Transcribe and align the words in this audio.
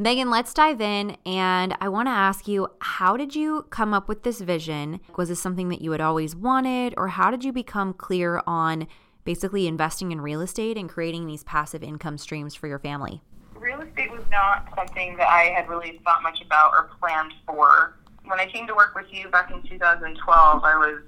Megan, 0.00 0.30
let's 0.30 0.54
dive 0.54 0.80
in. 0.80 1.18
And 1.26 1.76
I 1.78 1.90
want 1.90 2.08
to 2.08 2.12
ask 2.12 2.48
you 2.48 2.68
how 2.80 3.18
did 3.18 3.36
you 3.36 3.66
come 3.68 3.92
up 3.92 4.08
with 4.08 4.22
this 4.22 4.40
vision? 4.40 4.98
Was 5.18 5.28
this 5.28 5.42
something 5.42 5.68
that 5.68 5.82
you 5.82 5.92
had 5.92 6.00
always 6.00 6.34
wanted, 6.34 6.94
or 6.96 7.08
how 7.08 7.30
did 7.30 7.44
you 7.44 7.52
become 7.52 7.92
clear 7.92 8.40
on 8.46 8.88
basically 9.24 9.66
investing 9.66 10.10
in 10.10 10.22
real 10.22 10.40
estate 10.40 10.78
and 10.78 10.88
creating 10.88 11.26
these 11.26 11.44
passive 11.44 11.82
income 11.82 12.16
streams 12.16 12.54
for 12.54 12.66
your 12.66 12.78
family? 12.78 13.20
Real 13.54 13.82
estate 13.82 14.10
was 14.10 14.24
not 14.30 14.72
something 14.74 15.18
that 15.18 15.28
I 15.28 15.52
had 15.54 15.68
really 15.68 16.00
thought 16.02 16.22
much 16.22 16.40
about 16.40 16.72
or 16.72 16.88
planned 16.98 17.34
for. 17.46 17.98
When 18.24 18.40
I 18.40 18.46
came 18.46 18.66
to 18.68 18.74
work 18.74 18.94
with 18.94 19.12
you 19.12 19.28
back 19.28 19.50
in 19.50 19.62
2012, 19.64 20.64
I 20.64 20.76
was 20.78 21.02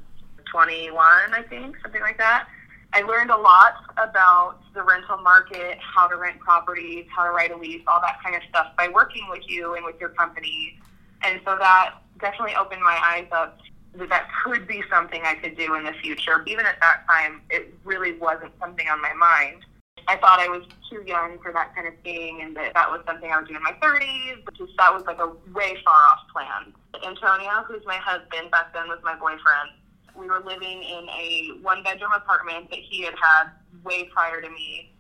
21, 0.51 0.95
I 1.33 1.43
think, 1.49 1.77
something 1.83 2.03
like 2.03 2.19
that. 2.19 2.47
I 2.95 3.01
learned 3.03 3.31
a 3.31 3.37
lot 3.37 3.75
about 3.97 4.59
the 4.75 4.83
rental 4.83 5.17
market, 5.19 5.79
how 5.81 6.09
to 6.09 6.17
rent 6.17 6.39
properties, 6.41 7.07
how 7.15 7.25
to 7.25 7.31
write 7.31 7.51
a 7.51 7.57
lease, 7.57 7.83
all 7.87 8.01
that 8.03 8.19
kind 8.23 8.37
of 8.37 8.43
stuff 8.49 8.69
by 8.77 8.89
working 8.89 9.27
with 9.31 9.43
you 9.49 9.75
and 9.75 9.85
with 9.85 9.99
your 9.99 10.11
company. 10.11 10.79
And 11.23 11.41
so 11.45 11.57
that 11.59 11.95
definitely 12.21 12.55
opened 12.55 12.83
my 12.83 12.99
eyes 13.03 13.29
up 13.33 13.59
that 13.95 14.09
that 14.11 14.29
could 14.45 14.67
be 14.67 14.83
something 14.91 15.23
I 15.25 15.35
could 15.37 15.57
do 15.57 15.75
in 15.75 15.85
the 15.85 15.93
future. 16.03 16.45
Even 16.47 16.67
at 16.67 16.81
that 16.81 17.05
time, 17.09 17.41
it 17.51 17.75
really 17.85 18.13
wasn't 18.13 18.53
something 18.61 18.87
on 18.89 19.01
my 19.01 19.13
mind. 19.15 19.65
I 20.09 20.17
thought 20.17 20.41
I 20.41 20.49
was 20.49 20.65
too 20.91 21.03
young 21.07 21.39
for 21.39 21.53
that 21.53 21.75
kind 21.75 21.87
of 21.87 21.95
thing 22.03 22.41
and 22.43 22.57
that 22.57 22.75
that 22.75 22.91
was 22.91 23.03
something 23.07 23.31
I 23.31 23.39
would 23.39 23.49
do 23.49 23.57
in 23.57 23.63
my 23.63 23.77
30s, 23.81 24.45
but 24.45 24.55
just 24.55 24.73
that 24.79 24.93
was 24.93 25.05
like 25.05 25.19
a 25.19 25.29
way 25.53 25.77
far 25.85 25.95
off 25.95 26.21
plan. 26.33 26.73
Antonio, 27.07 27.65
who's 27.67 27.85
my 27.87 27.97
husband, 27.97 28.51
back 28.51 28.75
then 28.75 28.89
was 28.89 28.99
my 29.03 29.15
boyfriend 29.15 29.71
we 30.17 30.29
were 30.29 30.41
living 30.41 30.83
in 30.83 31.09
a 31.09 31.59
one 31.63 31.83
bedroom 31.83 32.13
apartment 32.15 32.71
that 32.71 32.79
he 32.79 33.03
had 33.03 33.15
had 33.21 33.49
way 33.85 34.05
prior 34.13 34.41
to 34.41 34.51
me. 34.51 34.93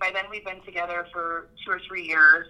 By 0.00 0.10
then, 0.12 0.24
we'd 0.30 0.44
been 0.44 0.60
together 0.62 1.06
for 1.12 1.48
two 1.64 1.72
or 1.72 1.80
three 1.88 2.04
years, 2.06 2.46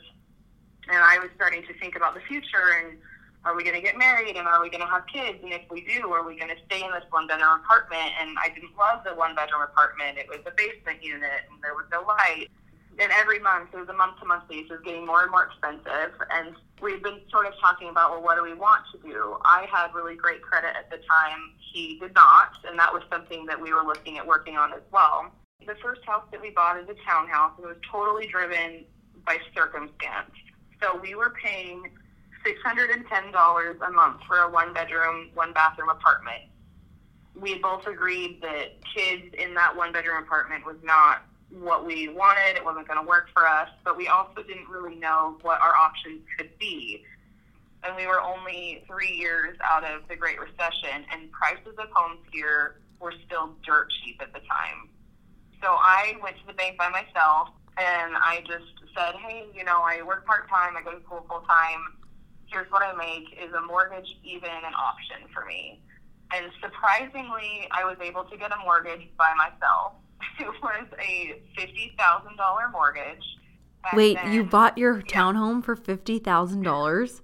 and 0.88 0.98
I 0.98 1.18
was 1.18 1.30
starting 1.34 1.62
to 1.66 1.78
think 1.78 1.96
about 1.96 2.14
the 2.14 2.20
future 2.28 2.76
and 2.80 2.98
are 3.44 3.54
we 3.54 3.62
going 3.62 3.76
to 3.76 3.82
get 3.82 3.96
married 3.96 4.36
and 4.36 4.46
are 4.48 4.60
we 4.60 4.68
going 4.68 4.82
to 4.82 4.90
have 4.90 5.06
kids? 5.06 5.38
And 5.42 5.52
if 5.52 5.62
we 5.70 5.80
do, 5.86 6.12
are 6.12 6.26
we 6.26 6.36
going 6.36 6.50
to 6.50 6.60
stay 6.66 6.84
in 6.84 6.90
this 6.90 7.04
one 7.10 7.26
bedroom 7.26 7.60
apartment? 7.64 8.10
And 8.20 8.36
I 8.42 8.48
didn't 8.52 8.76
love 8.76 9.04
the 9.04 9.14
one 9.14 9.34
bedroom 9.34 9.62
apartment. 9.62 10.18
It 10.18 10.28
was 10.28 10.40
a 10.44 10.50
basement 10.56 11.02
unit 11.02 11.46
and 11.48 11.62
there 11.62 11.74
was 11.74 11.86
no 11.90 12.02
light 12.02 12.50
and 12.98 13.12
every 13.12 13.38
month, 13.38 13.70
it 13.72 13.76
was 13.76 13.88
a 13.88 13.94
month 13.94 14.18
to 14.20 14.26
month 14.26 14.44
lease, 14.50 14.68
was 14.68 14.80
getting 14.84 15.06
more 15.06 15.22
and 15.22 15.30
more 15.30 15.44
expensive. 15.44 16.12
And 16.30 16.56
we've 16.82 17.02
been 17.02 17.20
sort 17.30 17.46
of 17.46 17.52
talking 17.60 17.88
about, 17.88 18.10
well, 18.10 18.22
what 18.22 18.36
do 18.36 18.42
we 18.42 18.54
want 18.54 18.84
to 18.92 18.98
do? 18.98 19.36
I 19.44 19.66
had 19.72 19.94
really 19.94 20.16
great 20.16 20.42
credit 20.42 20.72
at 20.76 20.90
the 20.90 20.96
time. 21.08 21.54
He 21.72 21.98
did 22.00 22.14
not. 22.14 22.52
And 22.68 22.78
that 22.78 22.92
was 22.92 23.02
something 23.10 23.46
that 23.46 23.60
we 23.60 23.72
were 23.72 23.84
looking 23.84 24.18
at 24.18 24.26
working 24.26 24.56
on 24.56 24.72
as 24.72 24.82
well. 24.90 25.30
The 25.64 25.76
first 25.80 26.00
house 26.04 26.24
that 26.32 26.40
we 26.40 26.50
bought 26.50 26.80
is 26.80 26.88
a 26.88 26.94
townhouse. 27.08 27.52
It 27.58 27.66
was 27.66 27.76
totally 27.90 28.26
driven 28.26 28.84
by 29.24 29.38
circumstance. 29.54 30.32
So 30.82 30.98
we 31.00 31.14
were 31.14 31.34
paying 31.42 31.84
$610 32.44 33.86
a 33.86 33.90
month 33.92 34.20
for 34.26 34.38
a 34.38 34.50
one 34.50 34.72
bedroom, 34.72 35.30
one 35.34 35.52
bathroom 35.52 35.90
apartment. 35.90 36.42
We 37.40 37.58
both 37.58 37.86
agreed 37.86 38.40
that 38.42 38.78
kids 38.94 39.34
in 39.38 39.54
that 39.54 39.76
one 39.76 39.92
bedroom 39.92 40.22
apartment 40.24 40.66
was 40.66 40.76
not 40.82 41.22
what 41.50 41.86
we 41.86 42.08
wanted. 42.08 42.56
It 42.56 42.64
wasn't 42.64 42.88
going 42.88 43.00
to 43.00 43.08
work 43.08 43.28
for 43.32 43.46
us, 43.46 43.68
but 43.84 43.96
we 43.96 44.08
also 44.08 44.42
didn't 44.42 44.68
really 44.68 44.96
know 44.96 45.38
what 45.42 45.60
our 45.60 45.74
options 45.74 46.20
could 46.36 46.50
be. 46.58 47.04
And 47.84 47.96
we 47.96 48.06
were 48.06 48.20
only 48.20 48.84
three 48.86 49.12
years 49.12 49.56
out 49.62 49.84
of 49.84 50.02
the 50.08 50.16
Great 50.16 50.40
Recession, 50.40 51.04
and 51.12 51.30
prices 51.30 51.78
of 51.78 51.88
homes 51.92 52.20
here 52.32 52.80
were 53.00 53.14
still 53.26 53.54
dirt 53.64 53.88
cheap 54.02 54.20
at 54.20 54.32
the 54.32 54.40
time. 54.40 54.90
So 55.62 55.68
I 55.68 56.16
went 56.22 56.36
to 56.38 56.46
the 56.46 56.52
bank 56.52 56.76
by 56.76 56.88
myself, 56.88 57.50
and 57.78 58.16
I 58.16 58.42
just 58.46 58.66
said, 58.96 59.14
hey, 59.16 59.46
you 59.54 59.64
know, 59.64 59.80
I 59.82 60.02
work 60.02 60.26
part 60.26 60.48
time, 60.48 60.76
I 60.76 60.82
go 60.82 60.92
to 60.92 61.02
school 61.04 61.24
full 61.28 61.42
time. 61.48 61.94
Here's 62.46 62.70
what 62.72 62.82
I 62.82 62.94
make. 62.96 63.38
Is 63.38 63.52
a 63.52 63.60
mortgage 63.60 64.16
even 64.24 64.50
an 64.50 64.74
option 64.74 65.28
for 65.32 65.44
me? 65.44 65.80
And 66.34 66.50
surprisingly, 66.60 67.68
I 67.70 67.84
was 67.84 67.96
able 68.02 68.24
to 68.24 68.36
get 68.36 68.52
a 68.52 68.58
mortgage 68.64 69.08
by 69.16 69.32
myself 69.34 69.94
it 70.40 70.46
was 70.62 70.86
a 71.00 71.40
fifty 71.56 71.94
thousand 71.98 72.36
dollar 72.36 72.68
mortgage. 72.70 73.24
Wait, 73.94 74.16
then, 74.16 74.32
you 74.32 74.44
bought 74.44 74.76
your 74.76 74.98
yeah. 74.98 75.04
townhome 75.04 75.64
for 75.64 75.76
fifty 75.76 76.18
thousand 76.18 76.62
dollars? 76.62 77.22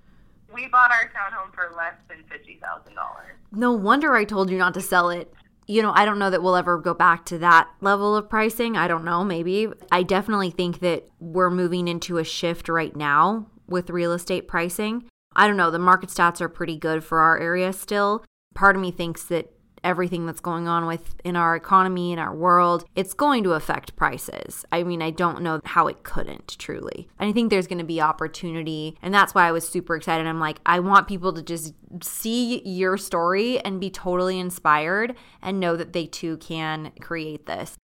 We 0.52 0.68
bought 0.68 0.90
our 0.90 1.10
townhome 1.10 1.52
for 1.54 1.74
less 1.76 1.94
than 2.08 2.24
fifty 2.30 2.60
thousand 2.62 2.94
dollars. 2.94 3.36
No 3.52 3.72
wonder 3.72 4.14
I 4.14 4.24
told 4.24 4.50
you 4.50 4.58
not 4.58 4.74
to 4.74 4.80
sell 4.80 5.10
it. 5.10 5.32
You 5.66 5.80
know, 5.80 5.92
I 5.94 6.04
don't 6.04 6.18
know 6.18 6.30
that 6.30 6.42
we'll 6.42 6.56
ever 6.56 6.78
go 6.78 6.92
back 6.92 7.24
to 7.26 7.38
that 7.38 7.68
level 7.80 8.16
of 8.16 8.28
pricing. 8.28 8.76
I 8.76 8.86
don't 8.86 9.04
know, 9.04 9.24
maybe. 9.24 9.68
I 9.90 10.02
definitely 10.02 10.50
think 10.50 10.80
that 10.80 11.06
we're 11.18 11.50
moving 11.50 11.88
into 11.88 12.18
a 12.18 12.24
shift 12.24 12.68
right 12.68 12.94
now 12.94 13.46
with 13.66 13.88
real 13.88 14.12
estate 14.12 14.46
pricing. 14.46 15.08
I 15.34 15.46
don't 15.46 15.56
know, 15.56 15.70
the 15.70 15.78
market 15.78 16.10
stats 16.10 16.40
are 16.40 16.48
pretty 16.48 16.76
good 16.76 17.02
for 17.02 17.20
our 17.20 17.38
area 17.38 17.72
still. 17.72 18.24
Part 18.54 18.76
of 18.76 18.82
me 18.82 18.90
thinks 18.90 19.24
that 19.24 19.50
everything 19.84 20.26
that's 20.26 20.40
going 20.40 20.66
on 20.66 20.86
with 20.86 21.14
in 21.22 21.36
our 21.36 21.54
economy 21.54 22.12
in 22.12 22.18
our 22.18 22.34
world, 22.34 22.84
it's 22.96 23.14
going 23.14 23.44
to 23.44 23.52
affect 23.52 23.94
prices. 23.94 24.64
I 24.72 24.82
mean, 24.82 25.02
I 25.02 25.10
don't 25.10 25.42
know 25.42 25.60
how 25.64 25.86
it 25.86 26.02
couldn't 26.02 26.56
truly. 26.58 27.08
And 27.18 27.28
I 27.28 27.32
think 27.32 27.50
there's 27.50 27.66
going 27.66 27.78
to 27.78 27.84
be 27.84 28.00
opportunity, 28.00 28.96
and 29.02 29.14
that's 29.14 29.34
why 29.34 29.46
I 29.46 29.52
was 29.52 29.68
super 29.68 29.94
excited. 29.94 30.26
I'm 30.26 30.40
like, 30.40 30.58
I 30.66 30.80
want 30.80 31.06
people 31.06 31.32
to 31.34 31.42
just 31.42 31.74
see 32.02 32.60
your 32.66 32.96
story 32.96 33.60
and 33.60 33.78
be 33.78 33.90
totally 33.90 34.40
inspired 34.40 35.14
and 35.42 35.60
know 35.60 35.76
that 35.76 35.92
they 35.92 36.06
too 36.06 36.38
can 36.38 36.90
create 37.00 37.46
this. 37.46 37.76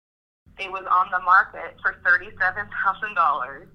It 0.57 0.71
was 0.71 0.83
on 0.91 1.07
the 1.11 1.23
market 1.23 1.77
for 1.81 1.95
thirty-seven 2.05 2.65
thousand 2.83 3.15
dollars, 3.15 3.67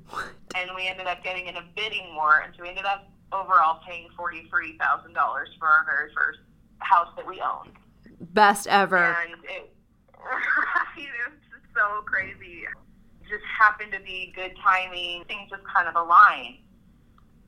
and 0.55 0.71
we 0.75 0.87
ended 0.87 1.07
up 1.07 1.23
getting 1.25 1.47
in 1.47 1.57
a 1.57 1.65
bidding 1.75 2.15
war, 2.15 2.43
and 2.45 2.53
so 2.57 2.63
we 2.63 2.69
ended 2.69 2.84
up 2.84 3.11
overall 3.33 3.81
paying 3.89 4.09
forty-three 4.17 4.77
thousand 4.77 5.15
dollars 5.15 5.49
for 5.59 5.67
our 5.67 5.84
very 5.87 6.11
first 6.15 6.41
house 6.81 7.09
that 7.17 7.27
we 7.27 7.41
owned. 7.41 7.73
Best 8.21 8.67
ever. 8.67 8.97
And 8.97 9.35
it, 9.45 9.73
it 10.97 11.11
was 11.29 11.39
just 11.51 11.67
so 11.75 12.03
crazy. 12.07 12.65
It 12.65 13.29
just 13.29 13.45
happened 13.59 13.93
to 13.93 14.01
be 14.01 14.33
good 14.35 14.53
timing. 14.63 15.25
Things 15.25 15.51
just 15.51 15.63
kind 15.75 15.89
of 15.89 15.97
aligned. 15.97 16.59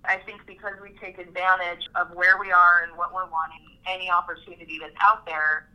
I 0.04 0.18
think 0.24 0.46
because 0.46 0.74
we 0.80 0.94
take 1.02 1.18
advantage 1.18 1.82
of 1.96 2.14
where 2.14 2.38
we 2.38 2.52
are 2.52 2.84
and 2.86 2.96
what 2.96 3.12
we're 3.12 3.28
wanting, 3.28 3.78
any 3.86 4.10
opportunity 4.10 4.78
that's 4.80 4.94
out 5.02 5.26
there, 5.26 5.68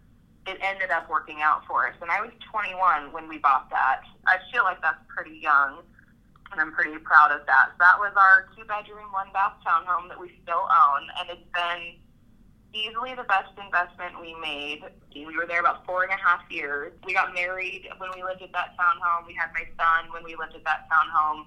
it 0.48 0.58
ended 0.62 0.90
up 0.90 1.10
working 1.10 1.42
out 1.42 1.66
for 1.68 1.88
us. 1.88 1.96
And 2.02 2.10
I 2.10 2.22
was 2.22 2.32
21 2.50 3.12
when 3.12 3.28
we 3.28 3.38
bought 3.38 3.70
that. 3.70 4.02
I 4.26 4.38
feel 4.52 4.64
like 4.64 4.82
that's 4.82 5.04
pretty 5.08 5.38
young, 5.38 5.84
and 6.52 6.60
I'm 6.60 6.72
pretty 6.72 6.98
proud 6.98 7.32
of 7.32 7.46
that. 7.46 7.76
So 7.76 7.78
that 7.80 8.00
was 8.00 8.14
our 8.16 8.50
two 8.56 8.66
bedroom, 8.66 9.12
one 9.12 9.28
bath 9.34 9.60
townhome 9.66 10.08
that 10.10 10.20
we 10.20 10.32
still 10.44 10.66
own, 10.66 11.02
and 11.20 11.30
it's 11.30 11.48
been 11.54 12.00
easily 12.74 13.14
the 13.16 13.28
best 13.28 13.52
investment 13.60 14.20
we 14.20 14.36
made. 14.40 14.82
We 15.14 15.36
were 15.36 15.46
there 15.46 15.60
about 15.60 15.86
four 15.86 16.04
and 16.04 16.12
a 16.12 16.18
half 16.18 16.42
years. 16.50 16.94
We 17.06 17.14
got 17.14 17.34
married 17.34 17.88
when 17.98 18.10
we 18.16 18.24
lived 18.24 18.42
at 18.42 18.52
that 18.54 18.76
townhome. 18.80 19.28
We 19.28 19.34
had 19.34 19.52
my 19.54 19.68
son 19.76 20.12
when 20.12 20.24
we 20.24 20.36
lived 20.36 20.56
at 20.56 20.64
that 20.64 20.88
townhome. 20.90 21.46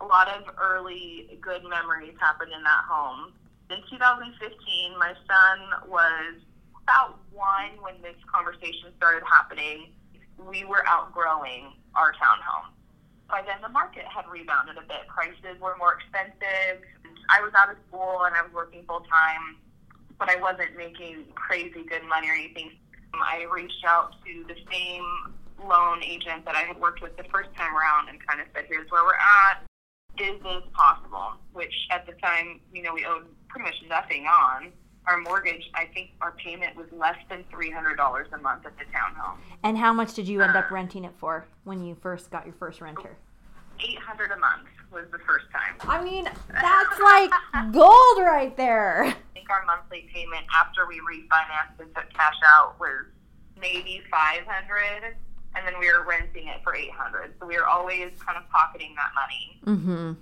A 0.00 0.04
lot 0.04 0.28
of 0.28 0.44
early 0.58 1.38
good 1.40 1.62
memories 1.64 2.14
happened 2.20 2.52
in 2.54 2.62
that 2.62 2.84
home. 2.88 3.32
In 3.70 3.78
2015, 3.90 4.98
my 4.98 5.14
son 5.26 5.88
was 5.88 6.34
about 6.82 7.18
one 7.32 7.78
when 7.80 8.00
this 8.02 8.16
conversation 8.26 8.90
started 8.96 9.22
happening. 9.26 9.90
We 10.38 10.64
were 10.64 10.84
outgrowing 10.86 11.72
our 11.94 12.12
townhome. 12.12 12.70
By 13.28 13.42
then, 13.42 13.62
the 13.62 13.68
market 13.68 14.04
had 14.04 14.28
rebounded 14.28 14.76
a 14.76 14.82
bit. 14.82 15.08
Prices 15.08 15.58
were 15.60 15.76
more 15.78 15.94
expensive. 15.94 16.84
I 17.30 17.40
was 17.40 17.52
out 17.54 17.70
of 17.70 17.76
school 17.88 18.24
and 18.26 18.34
I 18.34 18.42
was 18.42 18.52
working 18.52 18.84
full 18.86 19.00
time 19.08 19.56
but 20.18 20.30
I 20.30 20.36
wasn't 20.36 20.76
making 20.76 21.24
crazy 21.34 21.84
good 21.88 22.04
money 22.08 22.28
or 22.28 22.34
anything. 22.34 22.70
Um, 23.14 23.20
I 23.22 23.46
reached 23.52 23.84
out 23.86 24.14
to 24.24 24.44
the 24.46 24.56
same 24.70 25.04
loan 25.66 26.02
agent 26.02 26.44
that 26.44 26.54
I 26.54 26.62
had 26.62 26.80
worked 26.80 27.02
with 27.02 27.16
the 27.16 27.24
first 27.24 27.50
time 27.56 27.74
around 27.76 28.08
and 28.08 28.24
kind 28.26 28.40
of 28.40 28.46
said, 28.54 28.64
here's 28.68 28.90
where 28.90 29.04
we're 29.04 29.14
at. 29.14 29.62
Is 30.18 30.42
this 30.42 30.62
possible? 30.72 31.34
Which 31.52 31.74
at 31.90 32.06
the 32.06 32.12
time, 32.14 32.60
you 32.72 32.82
know, 32.82 32.94
we 32.94 33.04
owed 33.04 33.26
pretty 33.48 33.64
much 33.64 33.76
nothing 33.88 34.26
on. 34.26 34.72
Our 35.06 35.18
mortgage, 35.18 35.68
I 35.74 35.86
think 35.86 36.10
our 36.20 36.32
payment 36.32 36.76
was 36.76 36.86
less 36.92 37.16
than 37.28 37.44
$300 37.52 38.32
a 38.32 38.38
month 38.38 38.66
at 38.66 38.78
the 38.78 38.84
townhome. 38.84 39.38
And 39.64 39.76
how 39.76 39.92
much 39.92 40.14
did 40.14 40.28
you 40.28 40.42
end 40.42 40.54
up 40.54 40.70
uh, 40.70 40.74
renting 40.74 41.04
it 41.04 41.12
for 41.18 41.44
when 41.64 41.84
you 41.84 41.96
first 42.00 42.30
got 42.30 42.46
your 42.46 42.54
first 42.54 42.80
renter? 42.80 43.16
800 43.80 44.30
a 44.30 44.38
month 44.38 44.68
was 44.92 45.06
the 45.10 45.18
first 45.18 45.46
time. 45.52 45.76
I 45.88 46.02
mean, 46.02 46.24
that's 46.48 47.00
like 47.00 47.30
gold 47.72 48.18
right 48.18 48.54
there. 48.56 49.04
I 49.06 49.14
think 49.34 49.50
our 49.50 49.64
monthly 49.64 50.08
payment 50.12 50.44
after 50.54 50.86
we 50.86 51.00
refinanced 51.00 51.80
and 51.80 51.94
took 51.94 52.12
cash 52.14 52.36
out 52.44 52.78
was 52.78 53.06
maybe 53.60 54.02
500 54.10 55.16
and 55.54 55.66
then 55.66 55.78
we 55.78 55.90
were 55.92 56.04
renting 56.04 56.48
it 56.48 56.60
for 56.64 56.74
800 56.74 57.34
so 57.38 57.46
we 57.46 57.56
were 57.56 57.66
always 57.66 58.10
kind 58.18 58.36
of 58.36 58.48
pocketing 58.50 58.94
that 58.96 59.12
money 59.14 59.78
mm-hmm. 59.78 60.12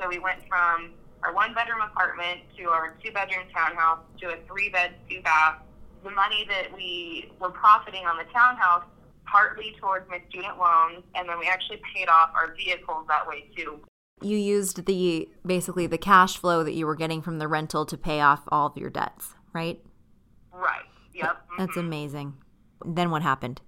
so 0.00 0.08
we 0.08 0.18
went 0.18 0.40
from 0.48 0.90
our 1.22 1.34
one 1.34 1.54
bedroom 1.54 1.80
apartment 1.80 2.40
to 2.56 2.64
our 2.64 2.94
two 3.02 3.12
bedroom 3.12 3.46
townhouse 3.54 4.00
to 4.20 4.28
a 4.28 4.36
three 4.46 4.68
bed 4.68 4.92
two 5.08 5.22
bath 5.22 5.56
the 6.04 6.10
money 6.10 6.44
that 6.48 6.74
we 6.74 7.30
were 7.40 7.50
profiting 7.50 8.04
on 8.06 8.16
the 8.18 8.30
townhouse 8.32 8.84
partly 9.24 9.74
towards 9.80 10.08
my 10.10 10.20
student 10.28 10.58
loans 10.58 11.02
and 11.14 11.28
then 11.28 11.38
we 11.38 11.46
actually 11.46 11.80
paid 11.94 12.08
off 12.08 12.30
our 12.34 12.54
vehicles 12.54 13.06
that 13.08 13.26
way 13.26 13.44
too 13.56 13.80
You 14.24 14.36
used 14.36 14.86
the 14.86 15.28
basically 15.44 15.86
the 15.86 15.98
cash 15.98 16.36
flow 16.36 16.62
that 16.64 16.72
you 16.72 16.86
were 16.86 16.96
getting 16.96 17.22
from 17.22 17.38
the 17.38 17.48
rental 17.48 17.84
to 17.86 17.96
pay 17.96 18.20
off 18.20 18.42
all 18.48 18.66
of 18.66 18.76
your 18.76 18.90
debts, 18.90 19.34
right? 19.52 19.80
Right. 20.52 20.84
Yep. 21.14 21.44
That's 21.58 21.76
mhm. 21.76 21.80
amazing. 21.80 22.34
Then 22.84 23.10
what 23.10 23.22
happened? 23.22 23.60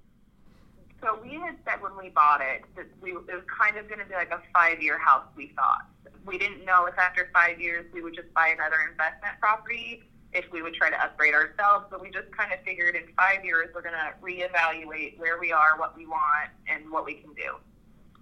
So 1.01 1.19
we 1.23 1.35
had 1.35 1.57
said 1.67 1.83
when 1.83 1.97
we 1.99 2.09
bought 2.11 2.41
it 2.41 2.63
that 2.77 2.87
we 3.03 3.11
it 3.11 3.27
was 3.27 3.45
kind 3.47 3.77
of 3.77 3.89
going 3.89 4.01
to 4.01 4.07
be 4.07 4.15
like 4.15 4.31
a 4.31 4.41
five 4.55 4.83
year 4.83 4.99
house. 4.99 5.27
We 5.37 5.53
thought 5.55 5.87
we 6.25 6.39
didn't 6.39 6.65
know 6.65 6.87
if 6.87 6.99
after 6.99 7.29
five 7.35 7.61
years 7.61 7.85
we 7.93 8.03
would 8.03 8.15
just 8.15 8.33
buy 8.35 8.49
another 8.49 8.77
investment 8.91 9.39
property, 9.41 10.03
if 10.33 10.45
we 10.51 10.63
would 10.63 10.75
try 10.75 10.91
to 10.91 11.01
upgrade 11.03 11.35
ourselves. 11.35 11.87
But 11.91 12.01
we 12.01 12.11
just 12.11 12.31
kind 12.37 12.53
of 12.53 12.61
figured 12.65 12.97
in 12.97 13.03
five 13.17 13.45
years 13.45 13.69
we're 13.75 13.83
going 13.83 13.95
to 13.95 14.15
reevaluate 14.23 15.19
where 15.19 15.39
we 15.39 15.53
are, 15.53 15.79
what 15.79 15.97
we 15.97 16.07
want, 16.07 16.51
and 16.69 16.91
what 16.91 17.05
we 17.05 17.15
can 17.15 17.33
do. 17.35 17.57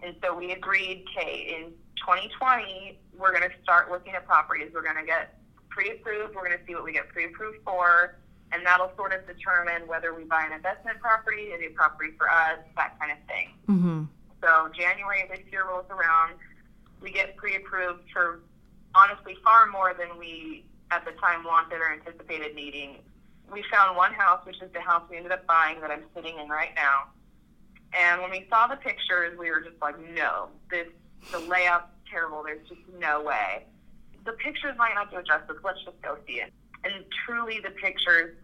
And 0.02 0.16
so 0.22 0.36
we 0.36 0.52
agreed, 0.52 1.04
Kate, 1.14 1.48
in 1.48 1.72
2020 1.96 2.98
we're 3.18 3.30
going 3.30 3.48
to 3.48 3.54
start 3.62 3.90
looking 3.90 4.14
at 4.14 4.26
properties. 4.26 4.70
We're 4.74 4.82
going 4.82 4.96
to 4.96 5.04
get 5.04 5.38
pre-approved. 5.68 6.34
We're 6.34 6.46
going 6.46 6.58
to 6.58 6.64
see 6.66 6.74
what 6.74 6.82
we 6.82 6.92
get 6.92 7.08
pre-approved 7.08 7.58
for 7.64 8.16
and 8.52 8.64
that'll 8.64 8.92
sort 8.96 9.12
of 9.12 9.26
determine 9.26 9.88
whether 9.88 10.14
we 10.14 10.24
buy 10.24 10.44
an 10.44 10.52
investment 10.52 11.00
property, 11.00 11.52
a 11.52 11.58
new 11.58 11.70
property 11.70 12.12
for 12.18 12.30
us, 12.30 12.58
that 12.76 12.98
kind 13.00 13.12
of 13.12 13.18
thing. 13.26 13.48
Mm-hmm. 13.68 14.04
So 14.42 14.70
January 14.76 15.22
of 15.22 15.30
this 15.30 15.40
year 15.50 15.66
rolls 15.66 15.86
around, 15.90 16.34
we 17.00 17.10
get 17.10 17.36
pre-approved 17.36 18.02
for 18.12 18.40
honestly 18.94 19.36
far 19.42 19.66
more 19.66 19.94
than 19.98 20.18
we 20.18 20.64
at 20.90 21.04
the 21.04 21.12
time 21.12 21.44
wanted 21.44 21.80
or 21.80 21.92
anticipated 21.92 22.54
needing. 22.54 22.96
We 23.50 23.64
found 23.72 23.96
one 23.96 24.12
house, 24.12 24.44
which 24.44 24.60
is 24.60 24.70
the 24.72 24.80
house 24.80 25.02
we 25.10 25.16
ended 25.16 25.32
up 25.32 25.46
buying 25.46 25.80
that 25.80 25.90
I'm 25.90 26.04
sitting 26.14 26.38
in 26.38 26.48
right 26.48 26.74
now. 26.76 27.08
And 27.94 28.22
when 28.22 28.30
we 28.30 28.46
saw 28.48 28.66
the 28.66 28.76
pictures, 28.76 29.38
we 29.38 29.50
were 29.50 29.60
just 29.60 29.80
like, 29.80 29.96
no, 30.14 30.48
this 30.70 30.88
the 31.30 31.38
layout's 31.38 31.86
terrible. 32.10 32.42
There's 32.42 32.66
just 32.68 32.80
no 32.98 33.22
way. 33.22 33.64
The 34.24 34.32
pictures 34.32 34.74
might 34.78 34.94
not 34.94 35.10
do 35.10 35.18
it 35.18 35.26
justice. 35.26 35.56
Let's 35.62 35.82
just 35.84 36.00
go 36.02 36.16
see 36.26 36.34
it. 36.40 36.52
And 36.84 37.04
truly, 37.26 37.60
the 37.60 37.70
pictures 37.70 38.36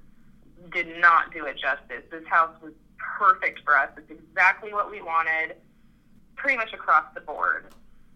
did 0.72 0.98
not 1.00 1.32
do 1.32 1.44
it 1.46 1.56
justice. 1.58 2.04
This 2.10 2.24
house 2.28 2.54
was 2.62 2.72
perfect 3.18 3.60
for 3.64 3.76
us. 3.76 3.88
It's 3.96 4.10
exactly 4.10 4.72
what 4.72 4.90
we 4.90 5.02
wanted, 5.02 5.56
pretty 6.36 6.56
much 6.56 6.72
across 6.72 7.04
the 7.14 7.20
board. 7.20 7.66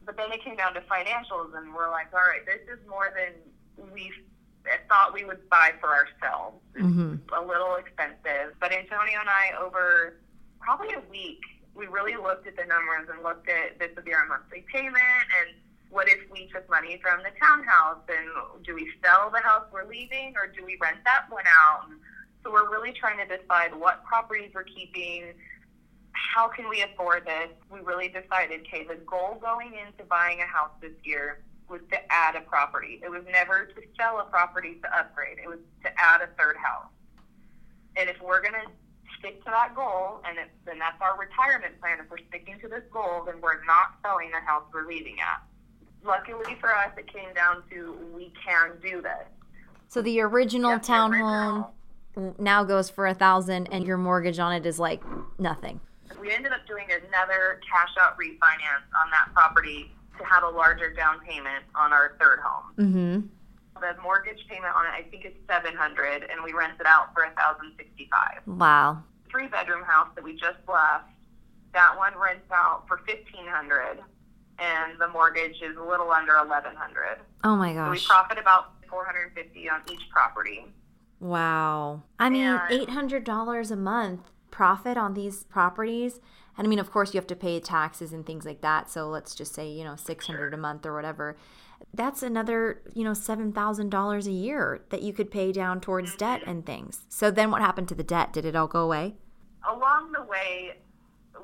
But 0.05 0.17
then 0.17 0.31
it 0.33 0.43
came 0.45 0.57
down 0.57 0.75
to 0.75 0.81
financials, 0.83 1.57
and 1.57 1.75
we're 1.75 1.91
like, 1.91 2.09
all 2.13 2.21
right, 2.21 2.45
this 2.47 2.61
is 2.73 2.79
more 2.89 3.13
than 3.17 3.89
we 3.93 4.13
thought 4.89 5.13
we 5.15 5.25
would 5.25 5.49
buy 5.49 5.73
for 5.81 5.89
ourselves. 5.89 6.59
It's 6.75 6.85
Mm-hmm. 6.85 7.35
a 7.35 7.47
little 7.47 7.77
expensive. 7.77 8.55
But 8.61 8.73
Antonio 8.73 9.19
and 9.21 9.29
I, 9.29 9.53
over 9.61 10.19
probably 10.63 10.95
a 10.95 11.03
week, 11.11 11.43
we 11.75 11.87
really 11.87 12.17
looked 12.17 12.47
at 12.47 12.57
the 12.57 12.65
numbers 12.65 13.09
and 13.13 13.23
looked 13.23 13.49
at 13.49 13.79
this 13.79 13.91
would 13.97 14.05
be 14.05 14.15
our 14.15 14.27
monthly 14.27 14.65
payment 14.73 15.27
and 15.41 15.57
what 15.93 16.09
if 16.09 16.21
we 16.31 16.49
took 16.49 16.69
money 16.71 16.99
from 17.03 17.21
the 17.23 17.31
townhouse 17.39 18.01
and 18.09 18.65
do 18.65 18.75
we 18.75 18.89
sell 19.05 19.31
the 19.31 19.41
house 19.41 19.65
we're 19.71 19.87
leaving 19.87 20.33
or 20.37 20.47
do 20.47 20.65
we 20.65 20.79
rent 20.81 20.97
that 21.05 21.27
one 21.29 21.45
out? 21.47 21.85
So 22.43 22.51
we're 22.51 22.71
really 22.71 22.93
trying 22.93 23.19
to 23.19 23.37
decide 23.37 23.75
what 23.75 24.03
properties 24.05 24.51
we're 24.55 24.65
keeping. 24.65 25.35
How 26.13 26.49
can 26.49 26.69
we 26.69 26.83
afford 26.83 27.27
this? 27.27 27.51
We 27.71 27.81
really 27.81 28.09
decided, 28.09 28.63
okay, 28.63 28.87
the 28.89 28.97
goal 29.05 29.39
going 29.41 29.75
into 29.75 30.05
buying 30.09 30.41
a 30.41 30.47
house 30.47 30.73
this 30.81 30.97
year 31.05 31.43
was 31.69 31.83
to 31.91 31.99
add 32.11 32.37
a 32.37 32.41
property. 32.41 33.01
It 33.05 33.11
was 33.11 33.23
never 33.31 33.67
to 33.67 33.83
sell 33.99 34.19
a 34.19 34.25
property 34.25 34.79
to 34.83 34.99
upgrade. 34.99 35.39
It 35.45 35.49
was 35.49 35.61
to 35.85 35.91
add 35.99 36.23
a 36.23 36.29
third 36.41 36.57
house. 36.57 36.89
And 37.97 38.09
if 38.09 38.21
we're 38.23 38.41
going 38.41 38.55
to 38.55 38.71
stick 39.23 39.45
to 39.45 39.51
that 39.51 39.75
goal, 39.75 40.21
and 40.27 40.37
it, 40.37 40.51
then 40.67 40.79
that's 40.79 41.01
our 41.01 41.17
retirement 41.17 41.81
plan. 41.81 41.99
If 42.03 42.11
we're 42.11 42.19
sticking 42.29 42.59
to 42.61 42.69
this 42.69 42.83
goal, 42.93 43.23
then 43.25 43.41
we're 43.41 43.65
not 43.65 43.95
selling 44.03 44.31
the 44.33 44.41
house 44.41 44.65
we're 44.75 44.87
leaving 44.87 45.17
at. 45.21 45.43
Luckily 46.05 46.57
for 46.61 46.75
us, 46.75 46.91
it 46.99 47.07
came 47.13 47.33
down 47.33 47.63
to 47.71 47.97
we 48.13 48.33
can 48.45 48.73
do 48.83 49.01
this. 49.01 49.29
So 49.87 50.03
the 50.03 50.21
original 50.21 50.73
the 50.73 50.85
townhome 50.85 51.69
now 52.39 52.65
goes 52.65 52.91
for 52.91 53.07
a 53.07 53.15
thousand, 53.15 53.69
and 53.71 53.87
your 53.87 53.97
mortgage 53.97 54.41
on 54.41 54.53
it 54.53 54.67
is 54.67 54.81
like 54.81 55.03
nothing. 55.39 55.81
We 56.21 56.33
ended 56.33 56.53
up 56.53 56.67
doing 56.67 56.87
another 56.91 57.61
cash 57.71 57.91
out 58.01 58.19
refinance 58.19 58.85
on 59.01 59.11
that 59.13 59.33
property 59.33 59.95
to 60.19 60.25
have 60.25 60.43
a 60.43 60.49
larger 60.49 60.93
down 60.93 61.21
payment 61.21 61.65
on 61.75 61.93
our 61.93 62.17
third 62.21 62.41
home. 62.41 62.73
Mm-hmm. 62.77 63.27
The 63.81 64.03
mortgage 64.03 64.45
payment 64.49 64.75
on 64.75 64.87
it, 64.87 64.91
I 64.91 65.03
think, 65.11 65.25
is 65.25 65.33
seven 65.49 65.75
hundred, 65.75 66.25
and 66.31 66.45
we 66.45 66.53
rent 66.53 66.75
it 66.79 66.87
out 66.87 67.15
for 67.15 67.23
a 67.23 67.31
thousand 67.31 67.73
sixty-five. 67.77 68.43
Wow. 68.47 69.03
Three 69.33 69.49
bedroom 69.49 69.83
house 69.83 70.09
that 70.15 70.23
we 70.23 70.33
just 70.35 70.59
left. 70.69 71.09
That 71.73 71.97
one 71.97 72.13
rents 72.19 72.51
out 72.53 72.85
for 72.87 72.99
fifteen 73.07 73.47
hundred, 73.49 73.99
and 74.59 75.01
the 75.01 75.09
mortgage 75.09 75.57
is 75.63 75.75
a 75.79 75.83
little 75.83 76.11
under 76.13 76.37
eleven 76.37 76.77
hundred. 76.77 77.17
Oh 77.43 77.57
my 77.57 77.73
So 77.75 77.91
we 77.91 77.99
profit 77.99 78.37
about 78.39 78.75
four 78.91 79.07
hundred 79.07 79.29
and 79.29 79.33
fifty 79.35 79.71
on 79.71 79.81
each 79.91 80.03
property. 80.11 80.67
Wow. 81.19 82.03
I 82.19 82.29
mean, 82.31 82.43
And- 82.43 82.89
$800 82.89 83.71
a 83.71 83.77
month 83.77 84.31
profit 84.51 84.97
on 84.99 85.15
these 85.15 85.45
properties. 85.45 86.19
And 86.59 86.67
I 86.67 86.69
mean, 86.69 86.81
of 86.81 86.91
course, 86.91 87.15
you 87.15 87.19
have 87.19 87.29
to 87.29 87.37
pay 87.37 87.61
taxes 87.61 88.13
and 88.13 88.27
things 88.27 88.45
like 88.45 88.61
that. 88.63 88.91
So 88.91 89.09
let's 89.09 89.35
just 89.35 89.55
say, 89.55 89.69
you 89.69 89.85
know, 89.85 89.95
600 89.95 90.53
a 90.53 90.57
month 90.57 90.85
or 90.85 90.93
whatever. 90.95 91.37
That's 91.95 92.23
another, 92.23 92.83
you 92.95 93.05
know, 93.05 93.13
$7,000 93.13 94.27
a 94.27 94.31
year 94.31 94.85
that 94.91 95.03
you 95.03 95.13
could 95.13 95.31
pay 95.31 95.53
down 95.53 95.81
towards 95.81 96.17
debt 96.17 96.43
and 96.47 96.65
things. 96.65 97.03
So 97.09 97.31
then 97.31 97.51
what 97.51 97.61
happened 97.61 97.89
to 97.89 97.95
the 97.95 98.03
debt? 98.03 98.33
Did 98.33 98.45
it 98.45 98.57
all 98.57 98.67
go 98.67 98.81
away? 98.81 99.17
along 99.69 100.13
the 100.13 100.23
way, 100.23 100.79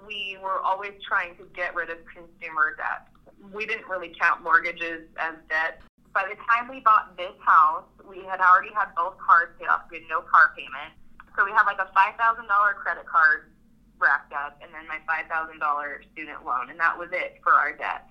we 0.06 0.38
were 0.42 0.60
always 0.60 0.92
trying 1.06 1.36
to 1.36 1.46
get 1.54 1.74
rid 1.74 1.90
of 1.90 1.98
consumer 2.06 2.74
debt. 2.76 3.08
We 3.52 3.66
didn't 3.66 3.88
really 3.88 4.14
count 4.18 4.42
mortgages 4.42 5.06
as 5.18 5.34
debt. 5.48 5.80
By 6.12 6.26
the 6.26 6.36
time 6.50 6.68
we 6.68 6.80
bought 6.80 7.16
this 7.16 7.36
house, 7.44 7.84
we 8.08 8.24
had 8.24 8.40
already 8.40 8.72
had 8.74 8.90
both 8.96 9.18
cars 9.18 9.54
paid 9.58 9.68
off. 9.68 9.82
We 9.90 10.00
had 10.00 10.08
no 10.08 10.22
car 10.22 10.52
payment. 10.56 10.96
So 11.36 11.44
we 11.44 11.52
had 11.52 11.64
like 11.64 11.78
a 11.78 11.90
$5,000 11.94 12.74
credit 12.74 13.06
card 13.06 13.52
racked 14.00 14.32
up 14.32 14.58
and 14.62 14.72
then 14.74 14.86
my 14.88 14.98
$5,000 15.06 16.12
student 16.12 16.44
loan, 16.44 16.70
and 16.70 16.80
that 16.80 16.98
was 16.98 17.08
it 17.12 17.38
for 17.42 17.52
our 17.52 17.76
debt. 17.76 18.10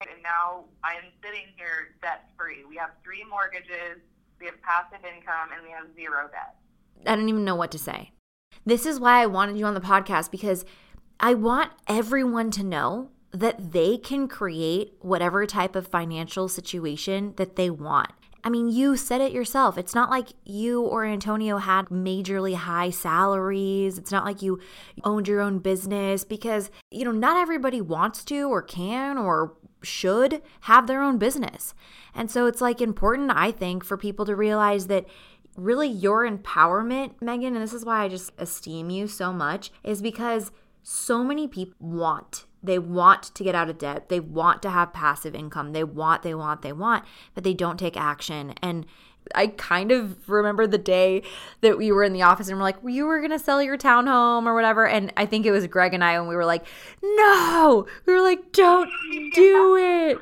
And 0.00 0.22
now 0.22 0.64
I 0.82 0.94
am 0.94 1.12
sitting 1.22 1.46
here 1.56 1.94
debt 2.00 2.30
free. 2.38 2.64
We 2.66 2.76
have 2.76 2.90
three 3.04 3.22
mortgages, 3.28 4.00
we 4.40 4.46
have 4.46 4.60
passive 4.62 5.04
income, 5.04 5.50
and 5.54 5.62
we 5.62 5.70
have 5.70 5.94
zero 5.94 6.28
debt. 6.32 6.56
I 7.06 7.16
don't 7.16 7.28
even 7.28 7.44
know 7.44 7.56
what 7.56 7.70
to 7.72 7.78
say. 7.78 8.12
This 8.64 8.86
is 8.86 8.98
why 8.98 9.22
I 9.22 9.26
wanted 9.26 9.58
you 9.58 9.66
on 9.66 9.74
the 9.74 9.80
podcast 9.80 10.30
because 10.30 10.64
I 11.18 11.34
want 11.34 11.72
everyone 11.86 12.50
to 12.52 12.64
know 12.64 13.10
that 13.32 13.72
they 13.72 13.98
can 13.98 14.26
create 14.26 14.94
whatever 15.00 15.44
type 15.46 15.76
of 15.76 15.86
financial 15.86 16.48
situation 16.48 17.34
that 17.36 17.56
they 17.56 17.68
want. 17.68 18.10
I 18.42 18.48
mean, 18.48 18.70
you 18.70 18.96
said 18.96 19.20
it 19.20 19.32
yourself. 19.32 19.76
It's 19.76 19.94
not 19.94 20.08
like 20.08 20.28
you 20.44 20.80
or 20.82 21.04
Antonio 21.04 21.58
had 21.58 21.86
majorly 21.86 22.54
high 22.54 22.88
salaries. 22.88 23.98
It's 23.98 24.10
not 24.10 24.24
like 24.24 24.40
you 24.40 24.60
owned 25.04 25.28
your 25.28 25.40
own 25.40 25.58
business 25.58 26.24
because, 26.24 26.70
you 26.90 27.04
know, 27.04 27.12
not 27.12 27.36
everybody 27.36 27.82
wants 27.82 28.24
to 28.26 28.48
or 28.48 28.62
can 28.62 29.18
or 29.18 29.56
should 29.82 30.42
have 30.62 30.86
their 30.86 31.02
own 31.02 31.18
business. 31.18 31.74
And 32.14 32.30
so 32.30 32.46
it's 32.46 32.60
like 32.60 32.80
important, 32.80 33.30
I 33.34 33.50
think, 33.50 33.84
for 33.84 33.96
people 33.96 34.24
to 34.26 34.36
realize 34.36 34.86
that 34.88 35.06
really 35.56 35.88
your 35.88 36.28
empowerment, 36.28 37.20
Megan, 37.20 37.54
and 37.54 37.62
this 37.62 37.74
is 37.74 37.84
why 37.84 38.04
I 38.04 38.08
just 38.08 38.32
esteem 38.38 38.90
you 38.90 39.06
so 39.06 39.32
much, 39.32 39.70
is 39.82 40.02
because 40.02 40.52
so 40.82 41.22
many 41.22 41.46
people 41.46 41.74
want. 41.78 42.46
They 42.62 42.78
want 42.78 43.34
to 43.34 43.44
get 43.44 43.54
out 43.54 43.70
of 43.70 43.78
debt. 43.78 44.08
They 44.08 44.20
want 44.20 44.62
to 44.62 44.70
have 44.70 44.92
passive 44.92 45.34
income. 45.34 45.72
They 45.72 45.84
want, 45.84 46.22
they 46.22 46.34
want, 46.34 46.62
they 46.62 46.72
want, 46.72 47.04
but 47.34 47.44
they 47.44 47.54
don't 47.54 47.78
take 47.78 47.96
action. 47.96 48.54
And 48.62 48.86
I 49.34 49.48
kind 49.48 49.92
of 49.92 50.28
remember 50.28 50.66
the 50.66 50.78
day 50.78 51.22
that 51.60 51.78
we 51.78 51.92
were 51.92 52.02
in 52.02 52.12
the 52.12 52.22
office 52.22 52.48
and 52.48 52.56
we're 52.56 52.64
like, 52.64 52.78
you 52.84 53.06
were 53.06 53.18
going 53.18 53.30
to 53.30 53.38
sell 53.38 53.62
your 53.62 53.78
townhome 53.78 54.46
or 54.46 54.54
whatever. 54.54 54.86
And 54.86 55.12
I 55.16 55.26
think 55.26 55.46
it 55.46 55.52
was 55.52 55.66
Greg 55.66 55.94
and 55.94 56.02
I, 56.02 56.14
and 56.14 56.28
we 56.28 56.34
were 56.34 56.44
like, 56.44 56.66
no, 57.02 57.86
we 58.06 58.12
were 58.12 58.22
like, 58.22 58.52
don't 58.52 58.90
do 59.34 59.76
it. 59.76 60.18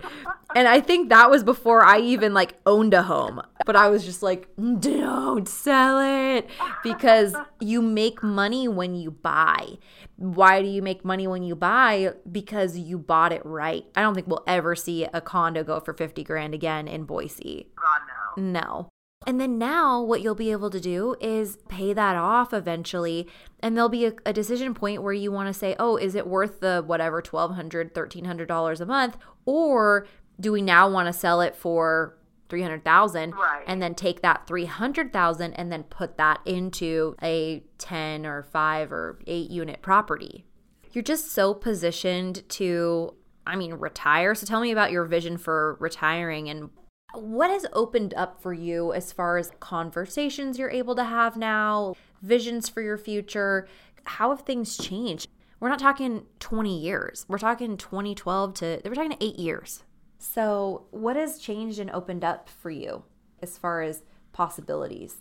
And 0.54 0.68
I 0.68 0.80
think 0.80 1.08
that 1.08 1.30
was 1.30 1.44
before 1.44 1.84
I 1.84 2.00
even 2.00 2.34
like 2.34 2.54
owned 2.66 2.94
a 2.94 3.02
home. 3.02 3.42
But 3.66 3.76
I 3.76 3.88
was 3.88 4.04
just 4.04 4.22
like, 4.22 4.48
don't 4.78 5.48
sell 5.48 5.98
it 6.00 6.48
because 6.82 7.34
you 7.60 7.82
make 7.82 8.22
money 8.22 8.68
when 8.68 8.94
you 8.94 9.10
buy. 9.10 9.78
Why 10.16 10.62
do 10.62 10.68
you 10.68 10.82
make 10.82 11.04
money 11.04 11.28
when 11.28 11.42
you 11.42 11.54
buy? 11.54 12.14
Because 12.30 12.76
you 12.76 12.98
bought 12.98 13.32
it 13.32 13.44
right. 13.44 13.84
I 13.94 14.00
don't 14.00 14.14
think 14.14 14.26
we'll 14.26 14.42
ever 14.46 14.74
see 14.74 15.04
a 15.04 15.20
condo 15.20 15.62
go 15.62 15.80
for 15.80 15.92
50 15.92 16.24
grand 16.24 16.54
again 16.54 16.88
in 16.88 17.04
Boise. 17.04 17.68
God, 17.76 18.00
no. 18.38 18.88
And 19.26 19.40
then 19.40 19.58
now, 19.58 20.00
what 20.00 20.22
you'll 20.22 20.34
be 20.34 20.52
able 20.52 20.70
to 20.70 20.80
do 20.80 21.16
is 21.20 21.58
pay 21.68 21.92
that 21.92 22.16
off 22.16 22.54
eventually. 22.54 23.28
And 23.60 23.76
there'll 23.76 23.88
be 23.88 24.06
a, 24.06 24.12
a 24.24 24.32
decision 24.32 24.74
point 24.74 25.02
where 25.02 25.12
you 25.12 25.30
want 25.32 25.48
to 25.48 25.54
say, 25.58 25.76
oh, 25.78 25.96
is 25.96 26.14
it 26.14 26.26
worth 26.26 26.60
the 26.60 26.82
whatever, 26.86 27.20
$1,200, 27.20 27.92
$1,300 27.92 28.80
a 28.80 28.86
month? 28.86 29.18
Or 29.44 30.06
do 30.40 30.52
we 30.52 30.62
now 30.62 30.88
want 30.88 31.08
to 31.08 31.12
sell 31.12 31.40
it 31.40 31.56
for 31.56 32.16
300000 32.48 33.32
Right. 33.34 33.64
and 33.66 33.82
then 33.82 33.94
take 33.94 34.22
that 34.22 34.46
300000 34.46 35.52
and 35.52 35.70
then 35.70 35.82
put 35.82 36.16
that 36.16 36.40
into 36.46 37.14
a 37.22 37.62
10 37.76 38.24
or 38.24 38.44
5 38.44 38.92
or 38.92 39.18
8 39.26 39.50
unit 39.50 39.82
property 39.82 40.46
you're 40.92 41.02
just 41.02 41.30
so 41.32 41.52
positioned 41.54 42.48
to 42.48 43.14
I 43.46 43.56
mean, 43.56 43.74
retire. 43.74 44.34
So 44.34 44.44
tell 44.46 44.60
me 44.60 44.72
about 44.72 44.92
your 44.92 45.06
vision 45.06 45.38
for 45.38 45.78
retiring 45.80 46.50
and 46.50 46.68
what 47.14 47.50
has 47.50 47.66
opened 47.72 48.14
up 48.14 48.40
for 48.40 48.52
you 48.52 48.92
as 48.92 49.12
far 49.12 49.38
as 49.38 49.52
conversations 49.60 50.58
you're 50.58 50.70
able 50.70 50.94
to 50.94 51.04
have 51.04 51.36
now, 51.36 51.94
visions 52.22 52.68
for 52.68 52.80
your 52.80 52.98
future? 52.98 53.66
How 54.04 54.30
have 54.30 54.42
things 54.42 54.76
changed? 54.76 55.28
We're 55.60 55.68
not 55.68 55.78
talking 55.78 56.26
20 56.40 56.78
years. 56.78 57.24
We're 57.28 57.38
talking 57.38 57.76
2012 57.76 58.54
to, 58.54 58.80
we're 58.84 58.94
talking 58.94 59.16
eight 59.20 59.38
years. 59.38 59.84
So, 60.18 60.86
what 60.90 61.16
has 61.16 61.38
changed 61.38 61.78
and 61.78 61.90
opened 61.90 62.24
up 62.24 62.48
for 62.48 62.70
you 62.70 63.04
as 63.40 63.56
far 63.56 63.82
as 63.82 64.02
possibilities? 64.32 65.16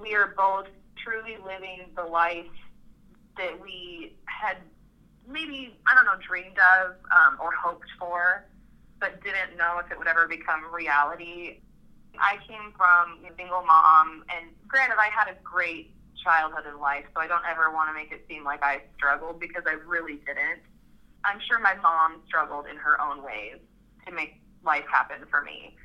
We 0.00 0.14
are 0.14 0.34
both 0.36 0.66
truly 0.96 1.36
living 1.44 1.86
the 1.94 2.02
life 2.02 2.46
that 3.36 3.60
we 3.62 4.16
had 4.24 4.56
maybe, 5.28 5.76
I 5.86 5.94
don't 5.94 6.04
know, 6.04 6.18
dreamed 6.26 6.58
of 6.58 6.96
um, 7.16 7.38
or 7.40 7.50
hoped 7.52 7.86
for, 7.98 8.46
but 9.00 9.22
didn't 9.24 9.56
know 9.56 9.80
if 9.84 9.90
it 9.90 9.98
would 9.98 10.06
ever 10.06 10.28
become 10.28 10.72
reality. 10.72 11.60
I 12.18 12.36
came 12.46 12.72
from 12.76 13.24
a 13.24 13.34
single 13.36 13.62
mom, 13.64 14.24
and 14.28 14.50
granted, 14.68 14.98
I 15.00 15.08
had 15.08 15.28
a 15.28 15.36
great 15.42 15.94
childhood 16.22 16.66
and 16.66 16.78
life, 16.78 17.04
so 17.14 17.20
I 17.20 17.26
don't 17.26 17.44
ever 17.48 17.72
want 17.72 17.88
to 17.88 17.94
make 17.94 18.12
it 18.12 18.24
seem 18.28 18.44
like 18.44 18.62
I 18.62 18.82
struggled 18.96 19.40
because 19.40 19.62
I 19.66 19.76
really 19.86 20.20
didn't. 20.26 20.60
I'm 21.24 21.38
sure 21.48 21.58
my 21.58 21.74
mom 21.76 22.20
struggled 22.26 22.66
in 22.66 22.76
her 22.76 23.00
own 23.00 23.22
ways 23.22 23.56
to 24.06 24.12
make 24.12 24.40
life 24.64 24.84
happen 24.90 25.24
for 25.30 25.42
me. 25.42 25.76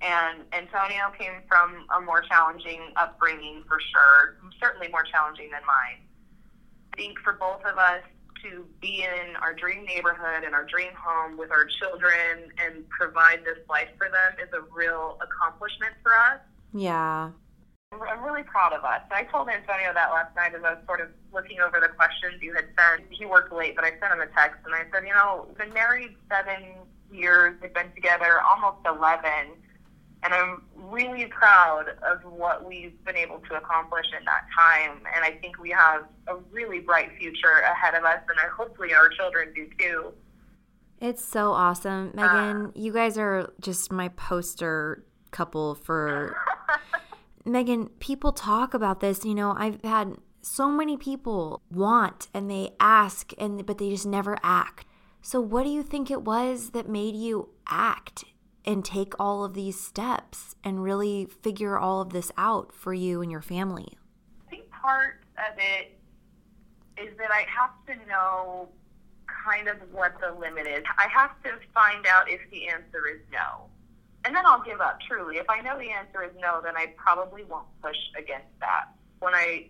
And 0.00 0.42
Antonio 0.52 1.12
came 1.18 1.42
from 1.48 1.86
a 1.96 2.00
more 2.00 2.22
challenging 2.22 2.92
upbringing 2.96 3.64
for 3.66 3.78
sure, 3.80 4.36
certainly 4.60 4.88
more 4.88 5.04
challenging 5.04 5.50
than 5.50 5.62
mine. 5.66 6.00
I 6.92 6.96
think 6.96 7.18
for 7.20 7.32
both 7.32 7.64
of 7.64 7.78
us 7.78 8.02
to 8.44 8.64
be 8.80 9.02
in 9.02 9.36
our 9.36 9.52
dream 9.52 9.84
neighborhood 9.84 10.44
and 10.44 10.54
our 10.54 10.64
dream 10.64 10.92
home 10.96 11.36
with 11.36 11.50
our 11.50 11.64
children 11.64 12.52
and 12.64 12.88
provide 12.88 13.40
this 13.44 13.58
life 13.68 13.88
for 13.98 14.08
them 14.08 14.38
is 14.40 14.52
a 14.52 14.62
real 14.72 15.18
accomplishment 15.20 15.92
for 16.02 16.14
us. 16.14 16.40
Yeah. 16.72 17.30
I'm 17.92 18.24
really 18.24 18.42
proud 18.42 18.72
of 18.72 18.84
us. 18.84 19.02
I 19.10 19.24
told 19.24 19.48
Antonio 19.48 19.94
that 19.94 20.10
last 20.10 20.34
night 20.34 20.54
as 20.54 20.62
I 20.64 20.74
was 20.74 20.82
sort 20.86 21.00
of 21.00 21.08
looking 21.32 21.60
over 21.60 21.78
the 21.80 21.88
questions 21.88 22.42
you 22.42 22.54
had 22.54 22.66
sent. 22.76 23.10
He 23.10 23.24
worked 23.24 23.52
late, 23.52 23.76
but 23.76 23.84
I 23.84 23.90
sent 24.00 24.12
him 24.12 24.20
a 24.20 24.26
text 24.26 24.60
and 24.64 24.74
I 24.74 24.82
said, 24.92 25.06
you 25.06 25.14
know, 25.14 25.46
been 25.56 25.72
married 25.72 26.16
seven 26.28 26.74
years, 27.12 27.54
they've 27.62 27.72
been 27.72 27.92
together 27.94 28.40
almost 28.42 28.84
11 28.84 29.22
and 30.24 30.32
I'm 30.32 30.62
really 30.74 31.26
proud 31.26 31.84
of 32.02 32.24
what 32.24 32.64
we've 32.64 32.92
been 33.04 33.16
able 33.16 33.40
to 33.50 33.56
accomplish 33.56 34.06
in 34.18 34.24
that 34.24 34.46
time. 34.58 35.02
And 35.14 35.24
I 35.24 35.32
think 35.38 35.58
we 35.58 35.70
have 35.70 36.04
a 36.28 36.36
really 36.50 36.80
bright 36.80 37.10
future 37.18 37.62
ahead 37.70 37.94
of 37.94 38.04
us, 38.04 38.20
and 38.28 38.38
I, 38.40 38.48
hopefully 38.56 38.94
our 38.94 39.10
children 39.10 39.52
do 39.54 39.68
too. 39.78 40.12
It's 41.00 41.22
so 41.22 41.52
awesome, 41.52 42.12
Megan. 42.14 42.66
Uh, 42.66 42.70
you 42.74 42.92
guys 42.92 43.18
are 43.18 43.52
just 43.60 43.92
my 43.92 44.08
poster 44.08 45.04
couple 45.30 45.74
for 45.74 46.36
Megan. 47.44 47.88
People 47.98 48.32
talk 48.32 48.72
about 48.72 49.00
this. 49.00 49.24
You 49.24 49.34
know, 49.34 49.54
I've 49.58 49.82
had 49.84 50.16
so 50.40 50.70
many 50.70 50.96
people 50.96 51.60
want 51.70 52.28
and 52.32 52.50
they 52.50 52.70
ask, 52.80 53.32
and 53.36 53.66
but 53.66 53.76
they 53.76 53.90
just 53.90 54.06
never 54.06 54.38
act. 54.42 54.86
So, 55.20 55.40
what 55.40 55.64
do 55.64 55.70
you 55.70 55.82
think 55.82 56.10
it 56.10 56.22
was 56.22 56.70
that 56.70 56.88
made 56.88 57.16
you 57.16 57.50
act 57.66 58.24
and 58.64 58.84
take 58.84 59.14
all 59.18 59.44
of 59.44 59.54
these 59.54 59.80
steps 59.80 60.54
and 60.64 60.82
really 60.82 61.26
figure 61.26 61.78
all 61.78 62.00
of 62.00 62.10
this 62.10 62.32
out 62.36 62.72
for 62.72 62.94
you 62.94 63.20
and 63.20 63.30
your 63.30 63.42
family? 63.42 63.98
I 64.46 64.50
think 64.50 64.70
part 64.70 65.20
of 65.38 65.58
it 65.58 65.98
is 66.96 67.16
that 67.18 67.30
I 67.30 67.44
have 67.48 67.72
to 67.86 68.08
know 68.08 68.68
kind 69.44 69.68
of 69.68 69.76
what 69.92 70.14
the 70.20 70.38
limit 70.38 70.66
is. 70.66 70.82
I 70.96 71.08
have 71.08 71.42
to 71.42 71.52
find 71.72 72.06
out 72.06 72.30
if 72.30 72.40
the 72.50 72.68
answer 72.68 73.06
is 73.06 73.20
no. 73.32 73.68
And 74.24 74.34
then 74.34 74.46
I'll 74.46 74.62
give 74.62 74.80
up, 74.80 75.00
truly. 75.06 75.36
If 75.36 75.50
I 75.50 75.60
know 75.60 75.78
the 75.78 75.90
answer 75.90 76.22
is 76.22 76.30
no, 76.40 76.60
then 76.62 76.76
I 76.76 76.94
probably 76.96 77.44
won't 77.44 77.66
push 77.82 77.96
against 78.18 78.58
that. 78.60 78.86
When 79.18 79.34
I 79.34 79.66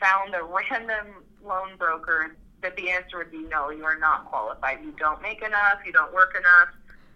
found 0.00 0.34
a 0.34 0.42
random 0.42 1.22
loan 1.44 1.76
broker 1.76 2.36
that 2.62 2.76
the 2.76 2.90
answer 2.90 3.18
would 3.18 3.30
be 3.30 3.42
no, 3.42 3.70
you 3.70 3.84
are 3.84 3.98
not 3.98 4.26
qualified. 4.26 4.78
You 4.82 4.92
don't 4.92 5.20
make 5.20 5.42
enough, 5.42 5.80
you 5.84 5.92
don't 5.92 6.12
work 6.14 6.34
enough, 6.38 6.68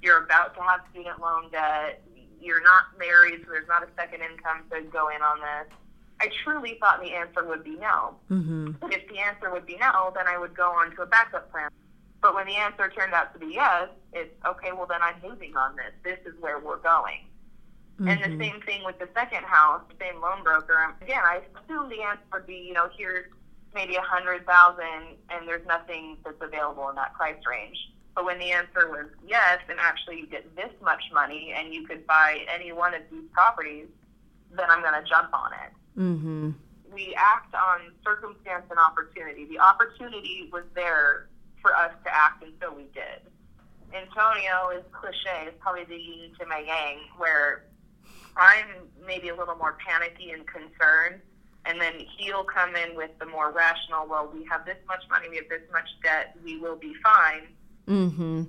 you're 0.05 0.23
about 0.25 0.55
to 0.55 0.63
have 0.63 0.81
student 0.93 1.21
loan 1.21 1.51
debt, 1.51 2.03
you're 2.41 2.63
not 2.63 2.99
married, 2.99 3.41
so 3.45 3.51
there's 3.51 3.69
not 3.69 3.83
a 3.83 3.89
second 3.97 4.21
income 4.21 4.63
to 4.71 4.83
go 4.83 5.09
in 5.09 5.23
on 5.23 5.41
this. 5.41 5.75
I 6.21 6.29
truly 6.45 6.77
thought 6.79 7.01
the 7.03 7.13
answer 7.13 7.45
would 7.45 7.65
be 7.65 7.77
no. 7.77 8.15
Mm-hmm. 8.31 8.73
If 8.93 9.09
the 9.09 9.19
answer 9.19 9.51
would 9.51 9.67
be 9.67 9.77
no, 9.79 10.13
then 10.15 10.27
I 10.29 10.39
would 10.39 10.55
go 10.55 10.71
on 10.71 10.95
to 10.95 11.03
a 11.03 11.07
backup 11.07 11.51
plan. 11.51 11.71
But 12.21 12.35
when 12.35 12.47
the 12.47 12.57
answer 12.57 12.89
turned 12.89 13.13
out 13.13 13.33
to 13.35 13.39
be 13.39 13.53
yes, 13.55 13.89
it's 14.13 14.33
okay, 14.47 14.73
well, 14.73 14.87
then 14.87 15.01
I'm 15.03 15.17
moving 15.23 15.57
on 15.57 15.77
this. 15.77 15.93
This 16.05 16.19
is 16.33 16.41
where 16.41 16.59
we're 16.59 16.79
going. 16.79 17.27
Mm-hmm. 17.95 18.09
And 18.09 18.21
the 18.23 18.29
mm-hmm. 18.29 18.41
same 18.41 18.63
thing 18.63 18.85
with 18.85 18.99
the 18.99 19.09
second 19.15 19.45
house, 19.45 19.83
same 20.01 20.21
loan 20.21 20.43
broker. 20.43 20.95
Again, 21.03 21.21
I 21.23 21.43
assumed 21.55 21.91
the 21.91 22.03
answer 22.03 22.23
would 22.33 22.47
be, 22.47 22.65
you 22.67 22.73
know, 22.73 22.89
here's 22.97 23.27
maybe 23.75 23.97
a 23.97 24.03
hundred 24.03 24.47
thousand, 24.47 25.17
and 25.31 25.47
there's 25.47 25.67
nothing 25.67 26.17
that's 26.25 26.41
available 26.41 26.89
in 26.89 26.97
that 26.97 27.15
price 27.15 27.41
range. 27.49 27.77
But 28.15 28.25
when 28.25 28.39
the 28.39 28.53
answer 28.53 28.89
was 28.89 29.07
yes, 29.27 29.59
and 29.69 29.79
actually 29.81 30.21
you 30.21 30.27
get 30.27 30.55
this 30.55 30.71
much 30.83 31.03
money 31.13 31.53
and 31.57 31.75
you 31.75 31.87
could 31.87 32.07
buy 32.07 32.47
any 32.53 32.73
one 32.73 32.95
of 32.95 33.03
these 33.11 33.25
properties, 33.33 33.87
then 34.53 34.67
I'm 34.71 34.83
going 34.83 35.03
to 35.03 35.09
jump 35.09 35.35
on 35.35 35.53
it. 35.53 36.01
Mm-hmm. 36.01 36.51
We 36.93 37.15
act 37.19 37.55
on 37.55 37.93
circumstance 38.05 38.67
and 38.71 38.79
opportunity. 38.79 39.47
The 39.47 39.59
opportunity 39.59 40.49
was 40.53 40.63
there 40.75 41.29
for 41.61 41.75
us 41.75 41.91
to 42.05 42.15
act, 42.15 42.45
and 42.45 42.53
so 42.63 42.73
we 42.73 42.85
did. 42.95 43.21
Antonio 43.93 44.71
is 44.77 44.85
cliche, 44.93 45.49
is 45.49 45.55
probably 45.59 45.85
the 45.85 45.97
yin 45.97 46.31
to 46.39 46.47
my 46.47 46.59
yang, 46.59 46.99
where 47.17 47.65
I'm 48.37 48.67
maybe 49.05 49.29
a 49.31 49.37
little 49.37 49.57
more 49.57 49.77
panicky 49.85 50.31
and 50.31 50.47
concerned, 50.47 51.21
and 51.65 51.81
then 51.81 51.95
he'll 52.17 52.45
come 52.45 52.77
in 52.77 52.95
with 52.97 53.11
the 53.19 53.27
more 53.27 53.51
rational, 53.51 54.07
well, 54.07 54.31
we 54.33 54.45
have 54.51 54.65
this 54.65 54.77
much 54.87 55.03
money, 55.11 55.29
we 55.29 55.37
have 55.37 55.49
this 55.49 55.63
much 55.73 55.89
debt, 56.03 56.37
we 56.45 56.59
will 56.59 56.77
be 56.77 56.95
fine 57.03 57.49
Mm-hmm. 57.87 58.45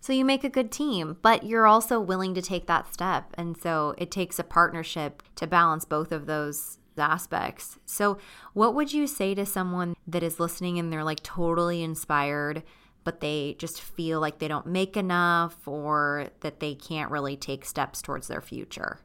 So 0.00 0.12
you 0.12 0.24
make 0.24 0.44
a 0.44 0.48
good 0.48 0.72
team, 0.72 1.16
but 1.22 1.44
you're 1.44 1.66
also 1.66 2.00
willing 2.00 2.34
to 2.34 2.42
take 2.42 2.66
that 2.66 2.92
step. 2.92 3.32
And 3.34 3.56
so 3.56 3.94
it 3.96 4.10
takes 4.10 4.38
a 4.38 4.44
partnership 4.44 5.22
to 5.36 5.46
balance 5.46 5.84
both 5.84 6.10
of 6.12 6.26
those 6.26 6.78
aspects. 6.98 7.78
So, 7.86 8.18
what 8.52 8.74
would 8.74 8.92
you 8.92 9.06
say 9.06 9.34
to 9.34 9.46
someone 9.46 9.94
that 10.06 10.22
is 10.22 10.40
listening 10.40 10.78
and 10.78 10.92
they're 10.92 11.04
like 11.04 11.22
totally 11.22 11.82
inspired, 11.82 12.62
but 13.04 13.20
they 13.20 13.56
just 13.58 13.80
feel 13.80 14.20
like 14.20 14.38
they 14.38 14.48
don't 14.48 14.66
make 14.66 14.96
enough 14.96 15.66
or 15.66 16.28
that 16.40 16.60
they 16.60 16.74
can't 16.74 17.10
really 17.10 17.36
take 17.36 17.64
steps 17.64 18.02
towards 18.02 18.28
their 18.28 18.42
future? 18.42 19.00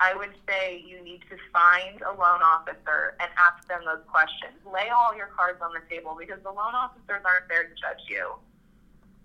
I 0.00 0.14
would 0.16 0.34
say 0.48 0.84
you 0.84 1.00
need 1.02 1.22
to 1.30 1.36
find 1.52 2.02
a 2.02 2.10
loan 2.10 2.42
officer 2.42 3.14
and 3.20 3.30
ask 3.38 3.66
them 3.68 3.82
those 3.84 4.04
questions. 4.08 4.58
Lay 4.66 4.88
all 4.88 5.16
your 5.16 5.28
cards 5.28 5.60
on 5.62 5.70
the 5.72 5.80
table 5.88 6.16
because 6.18 6.42
the 6.42 6.50
loan 6.50 6.74
officers 6.74 7.22
aren't 7.24 7.48
there 7.48 7.62
to 7.62 7.68
judge 7.70 8.02
you 8.08 8.34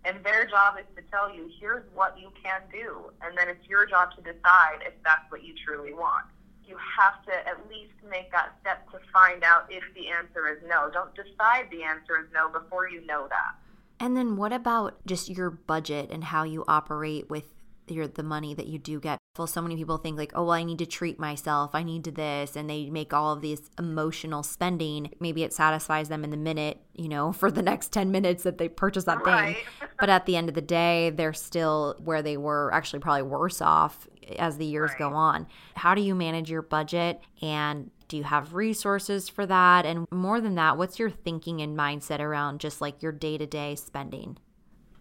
and 0.08 0.24
their 0.24 0.46
job 0.46 0.76
is 0.80 0.86
to 0.96 1.04
tell 1.12 1.34
you, 1.34 1.50
here's 1.60 1.84
what 1.94 2.18
you 2.18 2.32
can 2.42 2.62
do. 2.72 3.12
And 3.22 3.38
then 3.38 3.50
it's 3.50 3.68
your 3.68 3.86
job 3.86 4.10
to 4.16 4.22
decide 4.22 4.80
if 4.88 4.94
that's 5.04 5.30
what 5.30 5.44
you 5.44 5.54
truly 5.66 5.94
want. 5.94 6.26
You 6.66 6.78
have 6.98 7.24
to 7.26 7.34
at 7.48 7.60
least 7.70 7.94
make 8.10 8.32
that 8.32 8.56
step 8.62 8.90
to 8.92 9.00
find 9.12 9.44
out 9.44 9.68
if 9.70 9.84
the 9.96 10.08
answer 10.08 10.48
is 10.48 10.60
no. 10.68 10.90
Don't 10.92 11.14
decide 11.14 11.68
the 11.72 11.84
answer 11.84 12.20
is 12.24 12.28
no 12.34 12.50
before 12.50 12.90
you 12.90 13.06
know 13.06 13.28
that. 13.28 13.56
And 14.00 14.16
then 14.16 14.38
what 14.38 14.54
about 14.54 14.96
just 15.06 15.30
your 15.30 15.50
budget 15.50 16.10
and 16.10 16.24
how 16.24 16.44
you 16.44 16.64
operate 16.68 17.30
with 17.30 17.54
your 17.88 18.08
the 18.08 18.24
money 18.24 18.54
that 18.54 18.68
you 18.68 18.80
do 18.80 19.00
get. 19.00 19.20
So 19.46 19.62
many 19.62 19.76
people 19.76 19.98
think 19.98 20.18
like, 20.18 20.32
oh, 20.34 20.44
well, 20.44 20.54
I 20.54 20.64
need 20.64 20.80
to 20.80 20.86
treat 20.86 21.20
myself. 21.20 21.72
I 21.74 21.84
need 21.84 22.04
to 22.06 22.12
this, 22.12 22.56
and 22.56 22.70
they 22.70 22.90
make 22.90 23.14
all 23.14 23.34
of 23.34 23.42
these 23.42 23.70
emotional 23.78 24.42
spending. 24.42 25.14
Maybe 25.20 25.44
it 25.44 25.54
satisfies 25.54 26.10
them 26.10 26.24
in 26.24 26.32
the 26.32 26.38
minute, 26.38 26.80
you 26.96 27.10
know, 27.10 27.32
for 27.34 27.52
the 27.52 27.62
next 27.62 27.92
ten 27.92 28.12
minutes 28.12 28.44
that 28.44 28.58
they 28.58 28.70
purchase 28.70 29.04
that 29.04 29.24
right. 29.26 29.58
thing. 29.58 29.90
but 30.00 30.10
at 30.10 30.26
the 30.26 30.36
end 30.36 30.50
of 30.50 30.56
the 30.56 30.62
day, 30.62 31.12
they're 31.12 31.34
still 31.34 31.96
where 32.04 32.22
they 32.22 32.38
were. 32.38 32.74
Actually, 32.74 33.00
probably 33.00 33.24
worse 33.24 33.62
off 33.62 34.08
as 34.40 34.58
the 34.58 34.66
years 34.66 34.90
right. 34.92 35.00
go 35.00 35.10
on. 35.10 35.48
How 35.76 35.94
do 35.94 36.02
you 36.02 36.16
manage 36.16 36.50
your 36.50 36.62
budget 36.62 37.22
and 37.42 37.92
do 38.08 38.18
you 38.18 38.24
have 38.24 38.54
resources 38.54 39.28
for 39.30 39.46
that? 39.46 39.86
And 39.86 40.08
more 40.12 40.40
than 40.40 40.56
that, 40.56 40.78
what's 40.78 41.00
your 41.00 41.10
thinking 41.10 41.62
and 41.62 41.78
mindset 41.78 42.20
around 42.20 42.60
just 42.60 42.82
like 42.82 43.02
your 43.02 43.12
day 43.12 43.38
to 43.38 43.46
day 43.46 43.76
spending? 43.76 44.38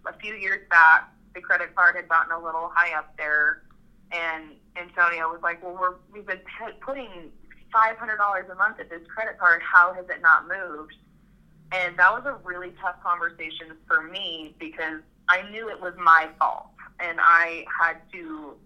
A 0.06 0.12
few 0.18 0.34
years 0.34 0.62
back, 0.70 1.12
the 1.34 1.40
credit 1.40 1.74
card 1.74 1.96
had 1.96 2.08
gotten 2.08 2.32
a 2.32 2.38
little 2.38 2.70
high 2.74 2.96
up 2.96 3.16
there, 3.16 3.62
and 4.16 4.44
Antonio 4.76 5.28
was 5.30 5.40
like, 5.42 5.62
"Well, 5.62 5.76
we're 5.78 5.96
we've 6.12 6.26
been 6.26 6.40
putting 6.80 7.30
five 7.72 7.96
hundred 7.96 8.16
dollars 8.16 8.46
a 8.50 8.54
month 8.54 8.80
at 8.80 8.90
this 8.90 9.02
credit 9.08 9.38
card. 9.38 9.62
How 9.62 9.92
has 9.94 10.06
it 10.08 10.20
not 10.20 10.48
moved?" 10.48 10.96
And 11.72 11.96
that 11.98 12.12
was 12.12 12.24
a 12.26 12.36
really 12.44 12.72
tough 12.80 13.02
conversation 13.02 13.76
for 13.86 14.02
me 14.02 14.54
because 14.58 15.00
I 15.28 15.42
knew 15.50 15.68
it 15.68 15.80
was 15.80 15.94
my 15.98 16.28
fault, 16.38 16.68
and 17.00 17.18
I 17.20 17.64
had 17.80 17.96
to 18.12 18.56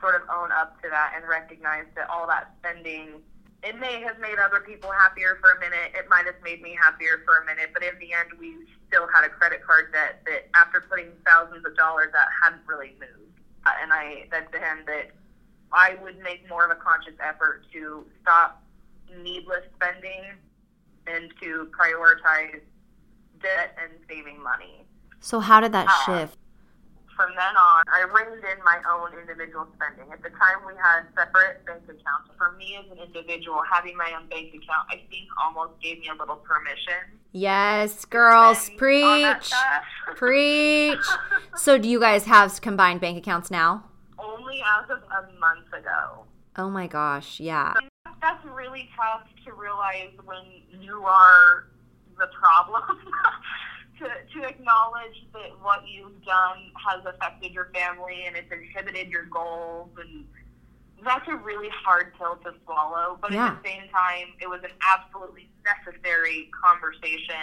sort 0.00 0.14
of 0.14 0.22
own 0.32 0.52
up 0.52 0.80
to 0.82 0.88
that 0.90 1.14
and 1.16 1.26
recognize 1.28 1.84
that 1.94 2.08
all 2.10 2.26
that 2.26 2.54
spending 2.58 3.22
it 3.62 3.78
may 3.80 4.00
have 4.00 4.18
made 4.20 4.38
other 4.38 4.60
people 4.60 4.92
happier 4.92 5.38
for 5.40 5.50
a 5.50 5.58
minute. 5.58 5.92
It 5.94 6.08
might 6.08 6.26
have 6.26 6.36
made 6.44 6.62
me 6.62 6.76
happier 6.80 7.22
for 7.24 7.38
a 7.38 7.44
minute, 7.44 7.70
but 7.74 7.82
in 7.82 7.98
the 7.98 8.12
end, 8.12 8.30
we 8.38 8.54
still 8.86 9.08
had 9.12 9.24
a 9.24 9.28
credit 9.28 9.64
card 9.66 9.92
debt 9.92 10.22
that, 10.26 10.48
after 10.54 10.80
putting 10.80 11.10
thousands 11.26 11.64
of 11.66 11.76
dollars 11.76 12.10
that 12.12 12.28
hadn't 12.42 12.62
really 12.66 12.94
moved. 13.00 13.35
Uh, 13.66 13.70
and 13.82 13.92
I 13.92 14.26
said 14.30 14.52
to 14.52 14.58
him 14.58 14.84
that 14.86 15.10
I 15.72 15.96
would 16.02 16.18
make 16.20 16.48
more 16.48 16.64
of 16.64 16.70
a 16.70 16.80
conscious 16.80 17.14
effort 17.20 17.64
to 17.72 18.06
stop 18.22 18.62
needless 19.22 19.64
spending 19.74 20.22
and 21.06 21.32
to 21.42 21.68
prioritize 21.78 22.60
debt 23.42 23.76
and 23.82 23.92
saving 24.08 24.40
money. 24.40 24.86
So, 25.20 25.40
how 25.40 25.60
did 25.60 25.72
that 25.72 25.88
uh, 25.88 26.04
shift? 26.04 26.38
from 27.16 27.32
then 27.32 27.56
on, 27.56 27.82
I 27.88 28.04
reined 28.12 28.44
in 28.44 28.60
my 28.62 28.78
own 28.84 29.16
individual 29.16 29.66
spending. 29.74 30.12
At 30.12 30.20
the 30.20 30.28
time, 30.36 30.60
we 30.68 30.76
had 30.76 31.08
separate 31.16 31.64
bank 31.64 31.88
accounts. 31.88 32.28
For 32.36 32.52
me 32.60 32.76
as 32.76 32.84
an 32.92 33.00
individual, 33.00 33.64
having 33.64 33.96
my 33.96 34.12
own 34.12 34.28
bank 34.28 34.52
account, 34.52 34.92
I 34.92 35.00
think 35.08 35.26
almost 35.40 35.80
gave 35.80 36.04
me 36.04 36.12
a 36.12 36.14
little 36.14 36.36
permission. 36.44 37.16
Yes, 37.36 38.06
girls, 38.06 38.70
preach, 38.78 39.52
preach. 40.14 41.06
so, 41.54 41.76
do 41.76 41.86
you 41.86 42.00
guys 42.00 42.24
have 42.24 42.62
combined 42.62 43.02
bank 43.02 43.18
accounts 43.18 43.50
now? 43.50 43.84
Only 44.18 44.62
as 44.62 44.88
of 44.88 45.02
a 45.02 45.38
month 45.38 45.66
ago. 45.68 46.24
Oh 46.56 46.70
my 46.70 46.86
gosh, 46.86 47.38
yeah. 47.38 47.74
That's 48.22 48.42
really 48.46 48.88
tough 48.96 49.28
to 49.44 49.52
realize 49.52 50.12
when 50.24 50.46
you 50.80 51.04
are 51.04 51.66
the 52.18 52.28
problem. 52.40 52.82
to, 53.98 54.06
to 54.06 54.48
acknowledge 54.48 55.26
that 55.34 55.50
what 55.60 55.86
you've 55.86 56.24
done 56.24 56.70
has 56.88 57.04
affected 57.04 57.52
your 57.52 57.68
family 57.74 58.24
and 58.26 58.34
it's 58.34 58.50
inhibited 58.50 59.08
your 59.08 59.24
goals 59.26 59.90
and 60.00 60.24
that's 61.04 61.28
a 61.28 61.36
really 61.36 61.68
hard 61.84 62.12
pill 62.18 62.36
to 62.44 62.52
swallow 62.64 63.18
but 63.20 63.32
yeah. 63.32 63.48
at 63.48 63.62
the 63.62 63.68
same 63.68 63.88
time 63.90 64.28
it 64.40 64.48
was 64.48 64.60
an 64.64 64.70
absolutely 64.94 65.48
necessary 65.66 66.50
conversation 66.64 67.34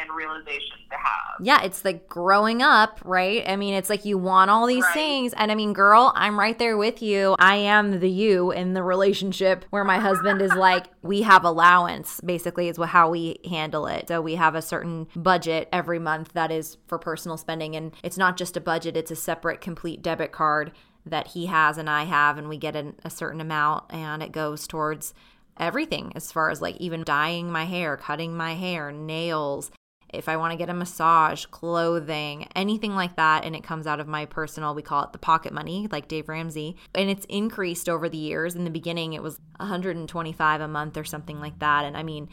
and 0.00 0.10
realization 0.14 0.76
to 0.90 0.96
have. 0.96 1.40
Yeah, 1.40 1.62
it's 1.62 1.84
like 1.84 2.08
growing 2.08 2.62
up, 2.62 3.00
right? 3.04 3.44
I 3.46 3.56
mean, 3.56 3.74
it's 3.74 3.90
like 3.90 4.04
you 4.04 4.16
want 4.18 4.50
all 4.50 4.66
these 4.66 4.84
right. 4.84 4.94
things. 4.94 5.32
And 5.34 5.50
I 5.50 5.54
mean, 5.54 5.72
girl, 5.72 6.12
I'm 6.14 6.38
right 6.38 6.58
there 6.58 6.76
with 6.76 7.02
you. 7.02 7.36
I 7.38 7.56
am 7.56 8.00
the 8.00 8.08
you 8.08 8.52
in 8.52 8.74
the 8.74 8.82
relationship 8.82 9.64
where 9.70 9.84
my 9.84 9.98
husband 9.98 10.40
is 10.40 10.52
like, 10.56 10.86
we 11.02 11.22
have 11.22 11.44
allowance, 11.44 12.20
basically, 12.24 12.68
is 12.68 12.78
how 12.78 13.10
we 13.10 13.38
handle 13.48 13.86
it. 13.86 14.08
So 14.08 14.20
we 14.20 14.36
have 14.36 14.54
a 14.54 14.62
certain 14.62 15.08
budget 15.14 15.68
every 15.72 15.98
month 15.98 16.32
that 16.32 16.50
is 16.50 16.78
for 16.86 16.98
personal 16.98 17.36
spending. 17.36 17.76
And 17.76 17.92
it's 18.02 18.18
not 18.18 18.36
just 18.36 18.56
a 18.56 18.60
budget, 18.60 18.96
it's 18.96 19.10
a 19.10 19.16
separate, 19.16 19.60
complete 19.60 20.02
debit 20.02 20.32
card 20.32 20.72
that 21.04 21.28
he 21.28 21.46
has 21.46 21.78
and 21.78 21.90
I 21.90 22.04
have, 22.04 22.38
and 22.38 22.48
we 22.48 22.56
get 22.56 22.76
an, 22.76 22.94
a 23.04 23.10
certain 23.10 23.40
amount, 23.40 23.84
and 23.90 24.22
it 24.22 24.32
goes 24.32 24.66
towards 24.66 25.14
everything 25.56 26.12
as 26.14 26.32
far 26.32 26.50
as 26.50 26.62
like 26.62 26.76
even 26.76 27.04
dyeing 27.04 27.50
my 27.50 27.64
hair, 27.64 27.96
cutting 27.96 28.36
my 28.36 28.54
hair, 28.54 28.90
nails, 28.92 29.70
if 30.12 30.28
I 30.28 30.36
want 30.36 30.52
to 30.52 30.58
get 30.58 30.68
a 30.68 30.74
massage, 30.74 31.46
clothing, 31.46 32.46
anything 32.54 32.94
like 32.94 33.16
that, 33.16 33.44
and 33.44 33.56
it 33.56 33.64
comes 33.64 33.86
out 33.86 33.98
of 33.98 34.06
my 34.06 34.26
personal, 34.26 34.74
we 34.74 34.82
call 34.82 35.02
it 35.04 35.12
the 35.12 35.18
pocket 35.18 35.52
money, 35.52 35.88
like 35.90 36.06
Dave 36.06 36.28
Ramsey. 36.28 36.76
And 36.94 37.08
it's 37.08 37.24
increased 37.26 37.88
over 37.88 38.08
the 38.08 38.18
years. 38.18 38.54
In 38.54 38.64
the 38.64 38.70
beginning, 38.70 39.14
it 39.14 39.22
was 39.22 39.40
125 39.56 40.60
a 40.60 40.68
month 40.68 40.96
or 40.96 41.04
something 41.04 41.40
like 41.40 41.58
that. 41.60 41.86
And 41.86 41.96
I 41.96 42.02
mean, 42.02 42.28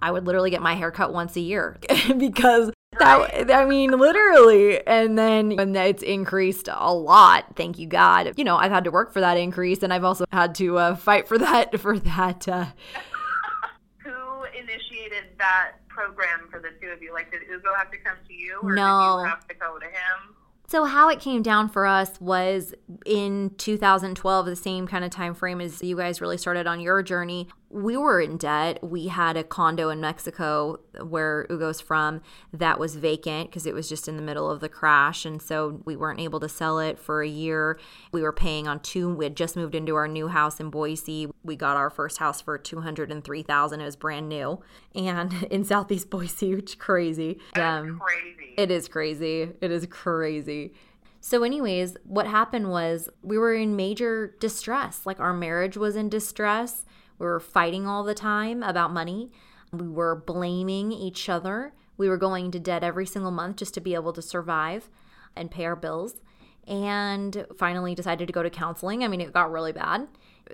I 0.00 0.12
would 0.12 0.26
literally 0.26 0.50
get 0.50 0.62
my 0.62 0.74
hair 0.74 0.92
cut 0.92 1.12
once 1.12 1.34
a 1.36 1.40
year 1.40 1.78
because 2.18 2.70
that 2.92 3.50
I 3.50 3.64
mean, 3.64 3.90
literally. 3.90 4.86
And 4.86 5.18
then 5.18 5.56
when 5.56 5.74
it's 5.76 6.02
increased 6.02 6.68
a 6.72 6.92
lot, 6.92 7.56
thank 7.56 7.78
you 7.78 7.86
God. 7.86 8.34
You 8.36 8.44
know, 8.44 8.56
I've 8.56 8.72
had 8.72 8.84
to 8.84 8.90
work 8.90 9.12
for 9.12 9.20
that 9.20 9.36
increase, 9.36 9.82
and 9.82 9.92
I've 9.92 10.04
also 10.04 10.24
had 10.32 10.54
to 10.56 10.78
uh, 10.78 10.96
fight 10.96 11.28
for 11.28 11.38
that 11.38 11.78
for 11.80 11.98
that. 11.98 12.48
Uh... 12.48 12.66
Who 13.98 14.44
initiated 14.58 15.24
that 15.38 15.72
program 15.88 16.48
for 16.50 16.60
the 16.60 16.70
two 16.80 16.88
of 16.88 17.02
you? 17.02 17.12
Like, 17.12 17.30
did 17.30 17.42
Ugo 17.42 17.74
have 17.76 17.90
to 17.90 17.98
come 17.98 18.16
to 18.26 18.34
you, 18.34 18.60
or 18.62 18.74
no. 18.74 19.18
did 19.18 19.22
you 19.22 19.28
have 19.28 19.48
to 19.48 19.54
go 19.54 19.78
to 19.78 19.86
him? 19.86 20.34
So 20.66 20.84
how 20.84 21.08
it 21.08 21.18
came 21.18 21.42
down 21.42 21.70
for 21.70 21.86
us 21.86 22.20
was 22.20 22.74
in 23.06 23.54
2012, 23.56 24.44
the 24.44 24.54
same 24.54 24.86
kind 24.86 25.02
of 25.02 25.10
time 25.10 25.32
frame 25.32 25.62
as 25.62 25.82
you 25.82 25.96
guys 25.96 26.20
really 26.20 26.36
started 26.36 26.66
on 26.66 26.78
your 26.80 27.02
journey 27.02 27.48
we 27.70 27.96
were 27.96 28.20
in 28.20 28.38
debt. 28.38 28.82
We 28.82 29.08
had 29.08 29.36
a 29.36 29.44
condo 29.44 29.90
in 29.90 30.00
Mexico 30.00 30.80
where 31.02 31.46
Ugo's 31.50 31.80
from 31.80 32.22
that 32.52 32.78
was 32.78 32.96
vacant 32.96 33.50
because 33.50 33.66
it 33.66 33.74
was 33.74 33.88
just 33.88 34.08
in 34.08 34.16
the 34.16 34.22
middle 34.22 34.50
of 34.50 34.60
the 34.60 34.70
crash. 34.70 35.26
And 35.26 35.42
so 35.42 35.82
we 35.84 35.94
weren't 35.94 36.20
able 36.20 36.40
to 36.40 36.48
sell 36.48 36.78
it 36.78 36.98
for 36.98 37.22
a 37.22 37.28
year. 37.28 37.78
We 38.10 38.22
were 38.22 38.32
paying 38.32 38.66
on 38.66 38.80
two, 38.80 39.12
we 39.12 39.26
had 39.26 39.36
just 39.36 39.54
moved 39.54 39.74
into 39.74 39.94
our 39.96 40.08
new 40.08 40.28
house 40.28 40.60
in 40.60 40.70
Boise. 40.70 41.28
We 41.44 41.56
got 41.56 41.76
our 41.76 41.90
first 41.90 42.18
house 42.18 42.40
for 42.40 42.56
203000 42.56 43.80
It 43.80 43.84
was 43.84 43.96
brand 43.96 44.28
new. 44.28 44.60
And 44.94 45.32
in 45.50 45.64
Southeast 45.64 46.08
Boise, 46.08 46.54
which 46.54 46.78
crazy. 46.78 47.38
Um, 47.54 47.98
crazy. 47.98 48.54
It 48.56 48.70
is 48.70 48.88
crazy. 48.88 49.50
It 49.60 49.70
is 49.70 49.86
crazy. 49.86 50.72
So, 51.20 51.42
anyways, 51.42 51.96
what 52.04 52.26
happened 52.26 52.70
was 52.70 53.08
we 53.22 53.36
were 53.36 53.52
in 53.52 53.74
major 53.76 54.36
distress. 54.40 55.04
Like, 55.04 55.18
our 55.18 55.34
marriage 55.34 55.76
was 55.76 55.96
in 55.96 56.08
distress 56.08 56.84
we 57.18 57.26
were 57.26 57.40
fighting 57.40 57.86
all 57.86 58.04
the 58.04 58.14
time 58.14 58.62
about 58.62 58.92
money. 58.92 59.30
We 59.72 59.88
were 59.88 60.16
blaming 60.16 60.92
each 60.92 61.28
other. 61.28 61.72
We 61.96 62.08
were 62.08 62.16
going 62.16 62.50
to 62.52 62.60
debt 62.60 62.84
every 62.84 63.06
single 63.06 63.30
month 63.30 63.56
just 63.56 63.74
to 63.74 63.80
be 63.80 63.94
able 63.94 64.12
to 64.12 64.22
survive 64.22 64.88
and 65.36 65.50
pay 65.50 65.64
our 65.64 65.76
bills. 65.76 66.16
And 66.66 67.46
finally 67.56 67.94
decided 67.94 68.26
to 68.26 68.32
go 68.32 68.42
to 68.42 68.50
counseling. 68.50 69.02
I 69.02 69.08
mean, 69.08 69.22
it 69.22 69.32
got 69.32 69.50
really 69.50 69.72
bad. 69.72 70.06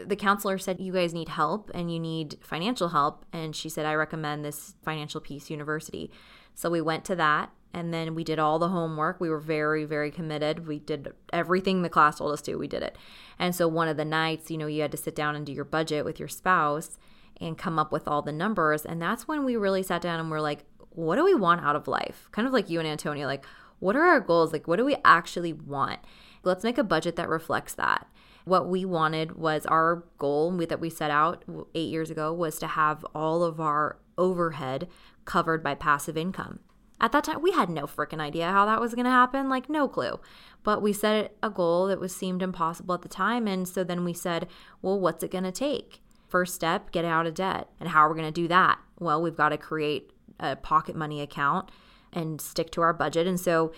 The 0.07 0.15
counselor 0.15 0.59
said, 0.59 0.81
You 0.81 0.93
guys 0.93 1.13
need 1.13 1.29
help 1.29 1.73
and 1.75 1.93
you 1.93 1.99
need 1.99 2.37
financial 2.41 2.91
help. 2.91 3.25
And 3.33 3.55
she 3.55 3.69
said, 3.69 3.85
I 3.85 3.95
recommend 3.95 4.45
this 4.45 4.75
Financial 4.85 5.21
Peace 5.21 5.51
University. 5.51 6.13
So 6.55 6.71
we 6.71 6.81
went 6.81 7.05
to 7.07 7.17
that 7.17 7.51
and 7.75 7.93
then 7.93 8.15
we 8.15 8.23
did 8.23 8.39
all 8.39 8.61
the 8.61 8.69
homework. 8.69 9.21
We 9.21 9.29
were 9.29 9.41
very, 9.41 9.85
very 9.85 10.13
committed. 10.13 10.69
We 10.69 10.79
did 10.79 11.13
everything 11.33 11.83
the 11.83 11.91
class 11.91 12.19
told 12.19 12.33
us 12.33 12.41
to. 12.43 12.55
We 12.55 12.69
did 12.69 12.85
it. 12.85 12.97
And 13.39 13.55
so 13.55 13.69
one 13.69 13.89
of 13.89 13.97
the 13.97 14.05
nights, 14.05 14.51
you 14.51 14.59
know, 14.59 14.67
you 14.67 14.83
had 14.83 14.93
to 14.93 14.97
sit 14.97 15.15
down 15.15 15.35
and 15.37 15.45
do 15.45 15.53
your 15.53 15.65
budget 15.65 16.05
with 16.05 16.19
your 16.19 16.29
spouse 16.29 16.99
and 17.41 17.59
come 17.59 17.79
up 17.79 17.93
with 17.93 18.07
all 18.07 18.23
the 18.23 18.33
numbers. 18.33 18.85
And 18.85 19.01
that's 19.01 19.27
when 19.27 19.45
we 19.45 19.57
really 19.57 19.83
sat 19.83 20.03
down 20.03 20.21
and 20.21 20.31
we're 20.31 20.41
like, 20.41 20.65
what 20.91 21.17
do 21.17 21.25
we 21.25 21.35
want 21.35 21.65
out 21.65 21.77
of 21.77 21.89
life? 21.89 22.29
Kind 22.31 22.47
of 22.47 22.53
like 22.53 22.71
you 22.71 22.79
and 22.79 22.89
Antonio, 22.89 23.27
like, 23.27 23.45
what 23.81 23.97
are 23.97 24.05
our 24.05 24.21
goals? 24.21 24.53
Like, 24.53 24.69
what 24.69 24.77
do 24.77 24.85
we 24.85 24.97
actually 25.05 25.53
want? 25.53 26.01
Let's 26.45 26.65
make 26.65 26.79
a 26.79 26.85
budget 26.85 27.17
that 27.17 27.29
reflects 27.29 27.75
that. 27.75 28.07
What 28.45 28.69
we 28.69 28.85
wanted 28.85 29.37
was 29.37 29.67
our 29.67 30.05
goal 30.19 30.53
that 30.69 30.81
we 30.81 30.91
set 30.91 31.11
out 31.11 31.45
eight 31.75 31.91
years 31.91 32.11
ago 32.11 32.33
was 32.33 32.59
to 32.59 32.67
have 32.67 33.05
all 33.15 33.43
of 33.43 33.61
our 33.61 33.99
overhead 34.17 34.89
covered 35.25 35.63
by 35.63 35.75
passive 35.75 36.17
income. 36.17 36.61
At 37.05 37.13
that 37.13 37.25
time, 37.25 37.43
we 37.43 37.53
had 37.53 37.69
no 37.69 37.83
freaking 37.83 38.19
idea 38.19 38.51
how 38.51 38.65
that 38.65 38.81
was 38.81 38.95
going 38.95 39.05
to 39.05 39.11
happen, 39.11 39.51
like 39.51 39.69
no 39.69 39.89
clue. 39.89 40.19
But 40.63 40.81
we 40.81 40.95
set 40.95 41.37
a 41.43 41.51
goal 41.51 41.89
that 41.89 42.01
was 42.01 42.17
seemed 42.17 42.41
impossible 42.41 42.95
at 42.95 43.03
the 43.03 43.11
time, 43.11 43.47
and 43.47 43.69
so 43.69 43.85
then 43.85 44.05
we 44.05 44.15
said, 44.15 44.49
well, 44.81 44.99
what's 44.99 45.23
it 45.23 45.31
going 45.31 45.45
to 45.45 45.53
take? 45.53 46.01
First 46.29 46.55
step, 46.55 46.93
get 46.93 47.05
out 47.05 47.27
of 47.27 47.35
debt. 47.35 47.69
And 47.79 47.91
how 47.91 48.01
are 48.01 48.09
we 48.09 48.19
going 48.19 48.33
to 48.33 48.41
do 48.41 48.49
that? 48.49 48.79
Well, 48.99 49.21
we've 49.21 49.37
got 49.37 49.51
to 49.51 49.59
create 49.59 50.15
a 50.41 50.57
pocket 50.57 50.97
money 50.97 51.21
account 51.21 51.71
and 52.11 52.41
stick 52.41 52.71
to 52.71 52.81
our 52.81 52.95
budget. 52.95 53.27
And 53.27 53.39
so 53.39 53.75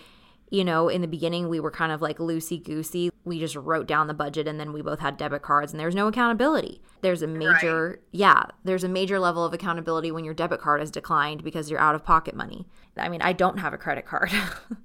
you 0.49 0.63
know, 0.63 0.87
in 0.87 1.01
the 1.01 1.07
beginning, 1.07 1.49
we 1.49 1.59
were 1.59 1.71
kind 1.71 1.91
of 1.91 2.01
like 2.01 2.19
loosey 2.19 2.63
goosey. 2.63 3.11
We 3.25 3.39
just 3.39 3.55
wrote 3.55 3.87
down 3.87 4.07
the 4.07 4.13
budget 4.13 4.47
and 4.47 4.59
then 4.59 4.71
we 4.71 4.81
both 4.81 4.99
had 4.99 5.17
debit 5.17 5.41
cards 5.41 5.73
and 5.73 5.79
there's 5.79 5.95
no 5.95 6.07
accountability. 6.07 6.81
There's 7.01 7.21
a 7.21 7.27
major, 7.27 7.89
right. 7.89 7.99
yeah, 8.11 8.43
there's 8.63 8.85
a 8.85 8.89
major 8.89 9.19
level 9.19 9.43
of 9.43 9.53
accountability 9.53 10.11
when 10.11 10.23
your 10.23 10.33
debit 10.33 10.61
card 10.61 10.79
has 10.79 10.89
declined 10.89 11.43
because 11.43 11.69
you're 11.69 11.79
out 11.79 11.95
of 11.95 12.05
pocket 12.05 12.33
money. 12.33 12.65
I 12.95 13.09
mean, 13.09 13.21
I 13.21 13.33
don't 13.33 13.59
have 13.59 13.73
a 13.73 13.77
credit 13.77 14.05
card. 14.05 14.31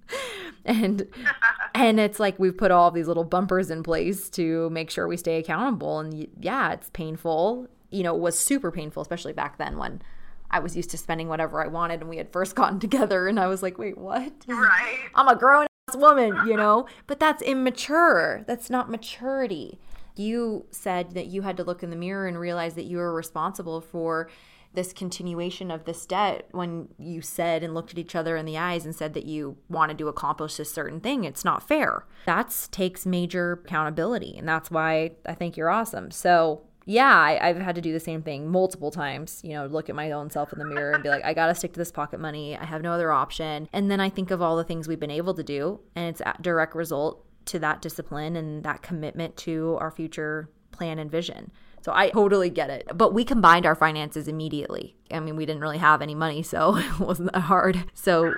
and 0.64 1.06
and 1.74 2.00
it's 2.00 2.18
like 2.18 2.38
we've 2.38 2.56
put 2.56 2.72
all 2.72 2.90
these 2.90 3.06
little 3.06 3.24
bumpers 3.24 3.70
in 3.70 3.84
place 3.84 4.28
to 4.30 4.68
make 4.70 4.90
sure 4.90 5.06
we 5.06 5.16
stay 5.16 5.38
accountable 5.38 6.00
and 6.00 6.26
yeah, 6.40 6.72
it's 6.72 6.90
painful. 6.90 7.68
You 7.90 8.02
know, 8.02 8.16
it 8.16 8.20
was 8.20 8.36
super 8.36 8.72
painful 8.72 9.02
especially 9.02 9.32
back 9.32 9.58
then 9.58 9.78
when 9.78 10.02
I 10.52 10.60
was 10.60 10.76
used 10.76 10.90
to 10.90 10.98
spending 10.98 11.28
whatever 11.28 11.62
I 11.62 11.68
wanted 11.68 12.00
and 12.00 12.10
we 12.10 12.18
had 12.18 12.32
first 12.32 12.54
gotten 12.56 12.78
together 12.78 13.28
and 13.28 13.40
I 13.40 13.46
was 13.46 13.62
like, 13.62 13.78
wait, 13.78 13.98
what? 13.98 14.32
Right. 14.46 15.08
I'm 15.14 15.28
a 15.28 15.36
grown 15.36 15.66
ass 15.88 15.96
woman, 15.96 16.36
you 16.46 16.56
know? 16.56 16.86
but 17.06 17.18
that's 17.18 17.42
immature. 17.42 18.44
That's 18.46 18.70
not 18.70 18.90
maturity. 18.90 19.78
You 20.14 20.66
said 20.70 21.12
that 21.12 21.26
you 21.26 21.42
had 21.42 21.56
to 21.56 21.64
look 21.64 21.82
in 21.82 21.90
the 21.90 21.96
mirror 21.96 22.26
and 22.26 22.38
realize 22.38 22.74
that 22.74 22.84
you 22.84 22.98
were 22.98 23.14
responsible 23.14 23.80
for 23.80 24.28
this 24.74 24.92
continuation 24.92 25.70
of 25.70 25.84
this 25.84 26.06
debt 26.06 26.48
when 26.52 26.88
you 26.98 27.20
said 27.20 27.62
and 27.62 27.74
looked 27.74 27.92
at 27.92 27.98
each 27.98 28.14
other 28.14 28.36
in 28.36 28.46
the 28.46 28.56
eyes 28.56 28.84
and 28.84 28.94
said 28.94 29.12
that 29.14 29.26
you 29.26 29.56
wanted 29.68 29.98
to 29.98 30.08
accomplish 30.08 30.56
this 30.56 30.72
certain 30.72 31.00
thing. 31.00 31.24
It's 31.24 31.44
not 31.44 31.66
fair. 31.66 32.06
That 32.26 32.68
takes 32.70 33.04
major 33.04 33.60
accountability. 33.64 34.34
And 34.38 34.48
that's 34.48 34.70
why 34.70 35.12
I 35.26 35.34
think 35.34 35.56
you're 35.56 35.70
awesome. 35.70 36.10
So 36.10 36.62
yeah, 36.84 37.16
I, 37.16 37.48
have 37.48 37.58
had 37.58 37.74
to 37.76 37.80
do 37.80 37.92
the 37.92 38.00
same 38.00 38.22
thing 38.22 38.50
multiple 38.50 38.90
times. 38.90 39.40
You 39.44 39.54
know, 39.54 39.66
look 39.66 39.88
at 39.88 39.94
my 39.94 40.10
own 40.12 40.30
self 40.30 40.52
in 40.52 40.58
the 40.58 40.64
mirror 40.64 40.92
and 40.92 41.02
be 41.02 41.08
like, 41.08 41.24
I 41.24 41.34
got 41.34 41.46
to 41.46 41.54
stick 41.54 41.72
to 41.74 41.78
this 41.78 41.92
pocket 41.92 42.20
money. 42.20 42.56
I 42.56 42.64
have 42.64 42.82
no 42.82 42.92
other 42.92 43.12
option. 43.12 43.68
And 43.72 43.90
then 43.90 44.00
I 44.00 44.08
think 44.08 44.30
of 44.30 44.42
all 44.42 44.56
the 44.56 44.64
things 44.64 44.88
we've 44.88 45.00
been 45.00 45.10
able 45.10 45.34
to 45.34 45.42
do, 45.42 45.80
and 45.94 46.08
it's 46.08 46.20
a 46.20 46.34
direct 46.40 46.74
result 46.74 47.24
to 47.46 47.58
that 47.58 47.82
discipline 47.82 48.36
and 48.36 48.62
that 48.64 48.82
commitment 48.82 49.36
to 49.36 49.76
our 49.80 49.90
future 49.90 50.48
plan 50.70 50.98
and 50.98 51.10
vision. 51.10 51.50
So 51.82 51.92
I 51.92 52.10
totally 52.10 52.50
get 52.50 52.70
it. 52.70 52.88
But 52.94 53.12
we 53.12 53.24
combined 53.24 53.66
our 53.66 53.74
finances 53.74 54.28
immediately. 54.28 54.96
I 55.10 55.20
mean, 55.20 55.36
we 55.36 55.46
didn't 55.46 55.62
really 55.62 55.78
have 55.78 56.00
any 56.00 56.14
money, 56.14 56.42
so 56.42 56.76
it 56.78 57.00
wasn't 57.00 57.32
that 57.32 57.40
hard. 57.40 57.84
So, 57.94 58.24
right. 58.24 58.34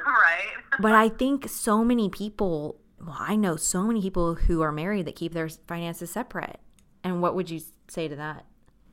but 0.81 0.93
I 0.93 1.09
think 1.09 1.49
so 1.49 1.85
many 1.85 2.09
people, 2.09 2.81
well, 3.01 3.17
I 3.19 3.37
know 3.37 3.57
so 3.57 3.85
many 3.85 4.01
people 4.01 4.35
who 4.35 4.63
are 4.63 4.73
married 4.73 5.07
that 5.07 5.17
keep 5.17 5.35
their 5.35 5.49
finances 5.49 6.11
separate. 6.11 6.59
And 7.03 7.21
what 7.21 7.35
would 7.35 7.51
you 7.51 7.61
say 7.89 8.09
to 8.09 8.17
that? 8.17 8.45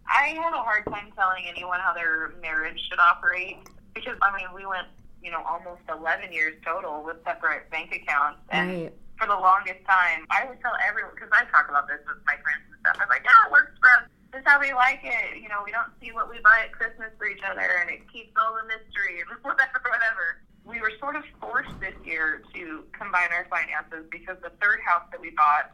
I 0.07 0.35
have 0.43 0.53
a 0.53 0.61
hard 0.61 0.85
time 0.87 1.11
telling 1.15 1.45
anyone 1.47 1.79
how 1.79 1.93
their 1.93 2.33
marriage 2.41 2.79
should 2.89 2.99
operate 2.99 3.57
because, 3.95 4.17
I 4.21 4.35
mean, 4.35 4.47
we 4.55 4.65
went, 4.65 4.87
you 5.23 5.31
know, 5.31 5.41
almost 5.47 5.81
11 5.89 6.31
years 6.33 6.55
total 6.65 7.03
with 7.03 7.17
separate 7.23 7.69
bank 7.71 7.93
accounts. 7.95 8.39
And 8.49 8.69
Right. 8.91 8.93
for 9.17 9.27
the 9.27 9.35
longest 9.35 9.85
time, 9.87 10.25
I 10.29 10.45
would 10.45 10.59
tell 10.61 10.75
everyone, 10.83 11.13
because 11.15 11.29
I 11.31 11.45
talk 11.45 11.69
about 11.69 11.87
this 11.87 11.99
with 12.07 12.17
my 12.25 12.35
friends 12.43 12.63
and 12.71 12.79
stuff. 12.81 12.95
I 12.99 13.05
was 13.05 13.09
like, 13.09 13.23
yeah, 13.23 13.45
it 13.47 13.51
works 13.51 13.71
for 13.79 13.89
us. 14.01 14.09
This 14.31 14.41
is 14.41 14.47
how 14.47 14.59
we 14.59 14.73
like 14.73 15.01
it. 15.03 15.37
You 15.37 15.49
know, 15.49 15.61
we 15.63 15.71
don't 15.71 15.91
see 16.01 16.11
what 16.11 16.29
we 16.29 16.39
buy 16.39 16.63
at 16.65 16.71
Christmas 16.71 17.11
for 17.17 17.27
each 17.27 17.43
other, 17.43 17.67
and 17.79 17.89
it 17.89 18.07
keeps 18.11 18.31
all 18.39 18.55
the 18.55 18.63
mystery 18.67 19.19
and 19.21 19.29
whatever, 19.43 19.79
whatever. 19.83 20.41
We 20.63 20.79
were 20.79 20.91
sort 20.99 21.15
of 21.15 21.23
forced 21.39 21.77
this 21.79 21.95
year 22.03 22.43
to 22.53 22.83
combine 22.93 23.31
our 23.31 23.45
finances 23.49 24.05
because 24.11 24.37
the 24.43 24.51
third 24.61 24.79
house 24.85 25.03
that 25.11 25.19
we 25.19 25.31
bought 25.31 25.71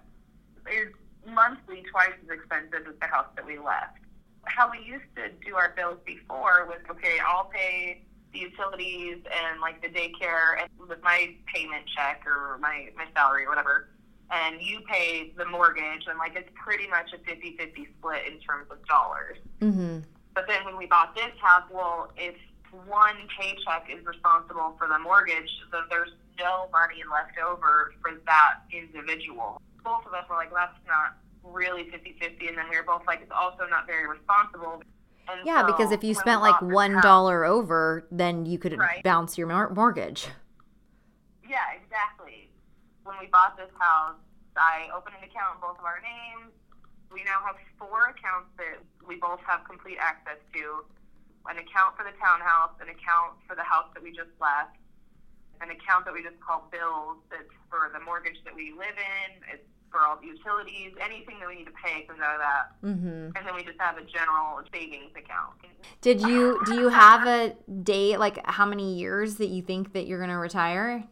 is 0.71 0.93
monthly 1.27 1.83
twice 1.91 2.13
as 2.23 2.29
expensive 2.29 2.87
as 2.87 2.95
the 2.99 3.07
house 3.07 3.27
that 3.35 3.45
we 3.45 3.59
left. 3.59 3.99
How 4.45 4.71
we 4.71 4.79
used 4.79 5.05
to 5.15 5.29
do 5.45 5.55
our 5.55 5.73
bills 5.75 5.99
before 6.05 6.65
was 6.67 6.79
okay, 6.89 7.17
I'll 7.25 7.45
pay 7.45 8.01
the 8.33 8.39
utilities 8.39 9.17
and 9.25 9.59
like 9.61 9.81
the 9.81 9.89
daycare 9.89 10.59
and 10.59 10.69
with 10.87 11.01
my 11.03 11.35
payment 11.53 11.83
check 11.95 12.23
or 12.25 12.57
my, 12.59 12.89
my 12.95 13.05
salary 13.15 13.45
or 13.45 13.49
whatever. 13.49 13.89
And 14.29 14.61
you 14.61 14.79
pay 14.89 15.33
the 15.37 15.45
mortgage 15.45 16.05
and 16.07 16.17
like 16.17 16.35
it's 16.35 16.49
pretty 16.55 16.87
much 16.87 17.13
a 17.13 17.17
50-50 17.17 17.87
split 17.97 18.21
in 18.31 18.39
terms 18.39 18.67
of 18.71 18.85
dollars. 18.85 19.37
Mm-hmm. 19.61 19.99
But 20.33 20.47
then 20.47 20.65
when 20.65 20.77
we 20.77 20.85
bought 20.85 21.15
this 21.15 21.31
house, 21.41 21.63
well, 21.71 22.11
if 22.17 22.35
one 22.85 23.15
paycheck 23.39 23.87
is 23.89 24.05
responsible 24.05 24.75
for 24.77 24.87
the 24.87 24.99
mortgage, 24.99 25.49
then 25.71 25.81
there's 25.89 26.11
no 26.37 26.69
money 26.71 27.01
left 27.09 27.37
over 27.39 27.93
for 28.01 28.11
that 28.25 28.59
individual. 28.71 29.61
Both 29.87 30.05
of 30.05 30.13
us 30.13 30.27
were 30.29 30.35
like, 30.35 30.51
that's 30.51 30.75
not 30.85 31.15
really 31.43 31.83
50-50. 31.85 32.49
And 32.49 32.57
then 32.57 32.69
we 32.69 32.75
were 32.75 32.83
both 32.83 33.03
like, 33.07 33.21
it's 33.21 33.31
also 33.31 33.65
not 33.69 33.87
very 33.87 34.07
responsible. 34.07 34.81
And 35.29 35.45
Yeah, 35.45 35.61
so 35.61 35.67
because 35.67 35.91
if 35.91 36.03
you 36.03 36.13
spent 36.13 36.41
like 36.41 36.59
one 36.61 36.95
house- 36.95 37.05
over, 37.05 38.07
then 38.11 38.45
you 38.45 38.59
could 38.59 38.77
Right. 38.77 39.01
bounce 39.03 39.37
your 39.37 39.47
mor- 39.47 39.69
mortgage. 39.69 40.27
Yeah, 41.47 41.71
exactly. 41.71 42.51
When 43.03 43.17
we 43.19 43.27
bought 43.27 43.55
this 43.55 43.71
house, 43.79 44.19
I 44.57 44.89
opened 44.93 45.15
an 45.15 45.23
account 45.23 45.55
in 45.55 45.61
both 45.61 45.79
of 45.79 45.85
our 45.85 46.01
names. 46.01 46.51
We 47.11 47.23
now 47.23 47.39
have 47.45 47.55
four 47.79 48.07
accounts 48.11 48.49
that 48.57 48.79
we 49.07 49.15
both 49.15 49.39
have 49.47 49.63
complete 49.63 49.97
access 49.99 50.39
to. 50.53 50.83
An 51.47 51.57
account 51.59 51.95
for 51.95 52.03
the 52.03 52.11
townhouse, 52.19 52.71
an 52.81 52.89
account 52.89 53.39
for 53.47 53.55
the 53.55 53.63
house 53.63 53.87
that 53.93 54.03
we 54.03 54.11
just 54.11 54.31
left, 54.41 54.75
an 55.61 55.71
account 55.71 56.03
that 56.03 56.13
we 56.13 56.21
just 56.21 56.39
call 56.41 56.67
bills 56.71 57.17
that's 57.31 57.47
for 57.69 57.89
the 57.93 58.01
mortgage 58.01 58.43
that 58.43 58.53
we 58.53 58.73
live 58.73 58.97
in, 58.97 59.43
it's 59.53 59.63
for 59.91 60.01
all 60.01 60.17
the 60.19 60.27
utilities, 60.27 60.93
anything 61.01 61.39
that 61.39 61.47
we 61.47 61.55
need 61.55 61.65
to 61.65 61.77
pay 61.83 62.03
comes 62.03 62.19
out 62.19 62.35
of 62.35 62.41
that. 62.41 62.65
Mm-hmm. 62.83 63.37
And 63.37 63.41
then 63.45 63.55
we 63.55 63.63
just 63.63 63.79
have 63.79 63.97
a 63.97 64.03
general 64.03 64.61
savings 64.73 65.11
account. 65.15 65.55
Did 66.01 66.21
you 66.21 66.61
do 66.65 66.79
you 66.79 66.89
have 66.89 67.27
a 67.27 67.55
date 67.83 68.19
like 68.19 68.39
how 68.45 68.65
many 68.65 68.95
years 68.95 69.35
that 69.35 69.47
you 69.47 69.61
think 69.61 69.93
that 69.93 70.07
you're 70.07 70.19
gonna 70.19 70.39
retire? 70.39 71.03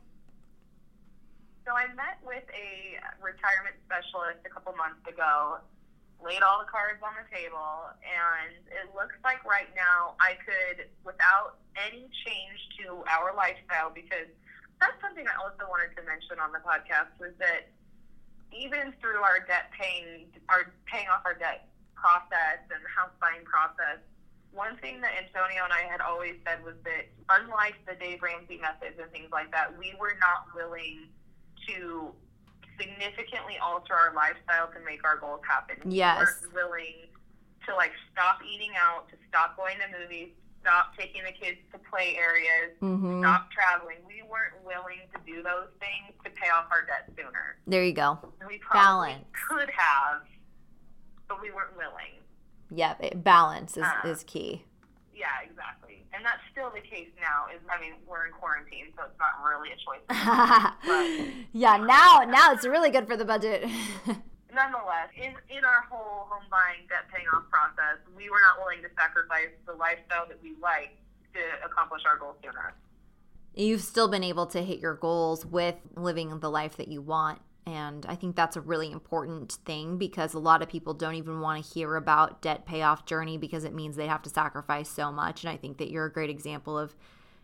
So 1.66 1.74
I 1.74 1.88
met 1.98 2.22
with 2.22 2.46
a 2.54 3.02
retirement 3.24 3.74
specialist 3.90 4.46
a 4.46 4.52
couple 4.54 4.78
months 4.78 5.02
ago, 5.10 5.58
laid 6.22 6.46
all 6.46 6.62
the 6.62 6.70
cards 6.70 7.02
on 7.02 7.18
the 7.18 7.26
table, 7.34 7.90
and 8.06 8.54
it 8.70 8.94
looks 8.94 9.18
like 9.26 9.42
right 9.50 9.74
now 9.74 10.14
I 10.22 10.38
could, 10.46 10.86
without 11.02 11.58
any 11.74 12.06
change 12.22 12.60
to 12.86 13.02
our 13.10 13.34
lifestyle, 13.34 13.90
because 13.90 14.30
that's 14.78 15.00
something 15.02 15.26
I 15.26 15.36
also 15.42 15.66
wanted 15.66 15.96
to 15.98 16.06
mention 16.06 16.38
on 16.38 16.54
the 16.54 16.62
podcast 16.62 17.18
was 17.18 17.34
that 17.40 17.74
even 18.56 18.94
through 19.02 19.20
our 19.22 19.40
debt 19.44 19.72
paying, 19.78 20.28
our 20.50 20.72
paying 20.86 21.08
off 21.08 21.22
our 21.26 21.36
debt 21.36 21.68
process 21.94 22.64
and 22.72 22.80
the 22.84 22.90
house 22.90 23.12
buying 23.20 23.44
process, 23.44 24.00
one 24.56 24.78
thing 24.80 25.02
that 25.02 25.12
Antonio 25.20 25.68
and 25.68 25.74
I 25.74 25.84
had 25.84 26.00
always 26.00 26.36
said 26.48 26.64
was 26.64 26.76
that 26.88 27.12
unlike 27.30 27.76
the 27.86 27.96
Dave 27.96 28.24
Ramsey 28.24 28.58
methods 28.58 28.96
and 29.02 29.12
things 29.12 29.28
like 29.32 29.52
that, 29.52 29.78
we 29.78 29.94
were 30.00 30.16
not 30.24 30.48
willing 30.56 31.12
to 31.68 32.12
significantly 32.80 33.60
alter 33.62 33.94
our 33.94 34.14
lifestyle 34.14 34.72
to 34.72 34.80
make 34.86 35.04
our 35.04 35.18
goals 35.18 35.42
happen. 35.48 35.76
Yes. 35.92 36.18
We 36.42 36.48
weren't 36.48 36.72
willing 36.72 36.96
to 37.68 37.76
like 37.76 37.92
stop 38.12 38.40
eating 38.48 38.72
out, 38.80 39.10
to 39.10 39.16
stop 39.28 39.58
going 39.58 39.76
to 39.84 40.00
movies, 40.00 40.32
stop 40.66 40.98
taking 40.98 41.22
the 41.24 41.32
kids 41.32 41.58
to 41.72 41.78
play 41.92 42.18
areas, 42.18 42.74
Mm-hmm. 42.82 43.22
stop 43.22 43.50
traveling. 43.52 43.98
We 44.08 44.24
weren't 44.30 44.58
willing 44.66 45.06
to 45.14 45.20
do 45.32 45.44
those 45.44 45.70
things 45.80 46.18
to 46.24 46.32
pay 46.32 46.50
off 46.50 46.66
our 46.72 46.82
debt 46.86 47.08
sooner. 47.16 47.58
There 47.68 47.84
you 47.84 47.94
go. 47.94 48.18
We 48.48 48.58
probably 48.58 49.14
Balance. 49.14 49.26
could 49.48 49.70
have, 49.70 50.22
but 51.28 51.40
we 51.42 51.52
weren't 51.52 51.78
willing. 51.78 52.18
Yep, 52.72 53.24
balance 53.24 53.78
is, 53.78 53.84
Uh, 53.84 54.08
is 54.08 54.24
key. 54.24 54.64
Yeah, 55.16 55.28
exactly. 55.48 56.04
And 56.14 56.26
that's 56.26 56.42
still 56.52 56.72
the 56.72 56.82
case 56.82 57.10
now. 57.22 57.46
Is 57.54 57.62
I 57.70 57.80
mean, 57.80 57.94
we're 58.08 58.26
in 58.26 58.34
quarantine, 58.34 58.88
so 58.98 59.04
it's 59.04 59.20
not 59.20 59.44
really 59.48 59.70
a 59.72 59.78
choice. 59.78 61.46
yeah, 61.54 61.78
now 61.78 62.24
now 62.28 62.52
it's 62.54 62.66
really 62.66 62.90
good 62.90 63.06
for 63.08 63.16
the 63.16 63.26
budget. 63.26 63.70
Nonetheless, 64.56 65.10
in 65.18 65.36
in 65.56 65.66
our 65.66 65.84
whole 65.92 66.32
home 66.32 66.48
buying 66.50 66.88
debt 66.88 67.12
paying 67.14 67.28
off 67.28 67.44
process, 67.52 68.00
we 68.16 68.30
were 68.30 68.40
not 68.40 68.58
willing 68.58 68.82
to 68.84 68.90
sacrifice 68.96 69.52
the 69.68 69.74
lifestyle 69.74 70.26
that 70.28 70.42
we 70.42 70.56
like 70.62 70.96
to 71.34 71.42
accomplish 71.66 72.04
our 72.06 72.18
goals 72.18 72.38
sooner. 72.42 72.74
You've 73.54 73.82
still 73.82 74.08
been 74.08 74.24
able 74.24 74.46
to 74.48 74.62
hit 74.62 74.80
your 74.80 74.96
goals 74.96 75.46
with 75.46 75.76
living 75.96 76.40
the 76.40 76.50
life 76.50 76.78
that 76.78 76.88
you 76.88 77.02
want. 77.02 77.42
And 77.68 78.06
I 78.06 78.16
think 78.16 78.36
that's 78.36 78.56
a 78.56 78.62
really 78.62 78.92
important 78.92 79.54
thing 79.66 79.98
because 79.98 80.34
a 80.34 80.40
lot 80.40 80.62
of 80.62 80.70
people 80.70 80.94
don't 80.94 81.16
even 81.16 81.42
want 81.42 81.64
to 81.64 81.74
hear 81.74 81.96
about 81.96 82.42
debt 82.42 82.66
payoff 82.66 83.06
journey 83.06 83.38
because 83.38 83.64
it 83.64 83.74
means 83.74 83.96
they 83.96 84.08
have 84.08 84.22
to 84.22 84.30
sacrifice 84.30 84.88
so 84.88 85.12
much. 85.12 85.44
And 85.44 85.52
I 85.52 85.58
think 85.58 85.80
that 85.80 85.90
you're 85.90 86.06
a 86.06 86.12
great 86.12 86.30
example 86.30 86.78
of, 86.78 86.96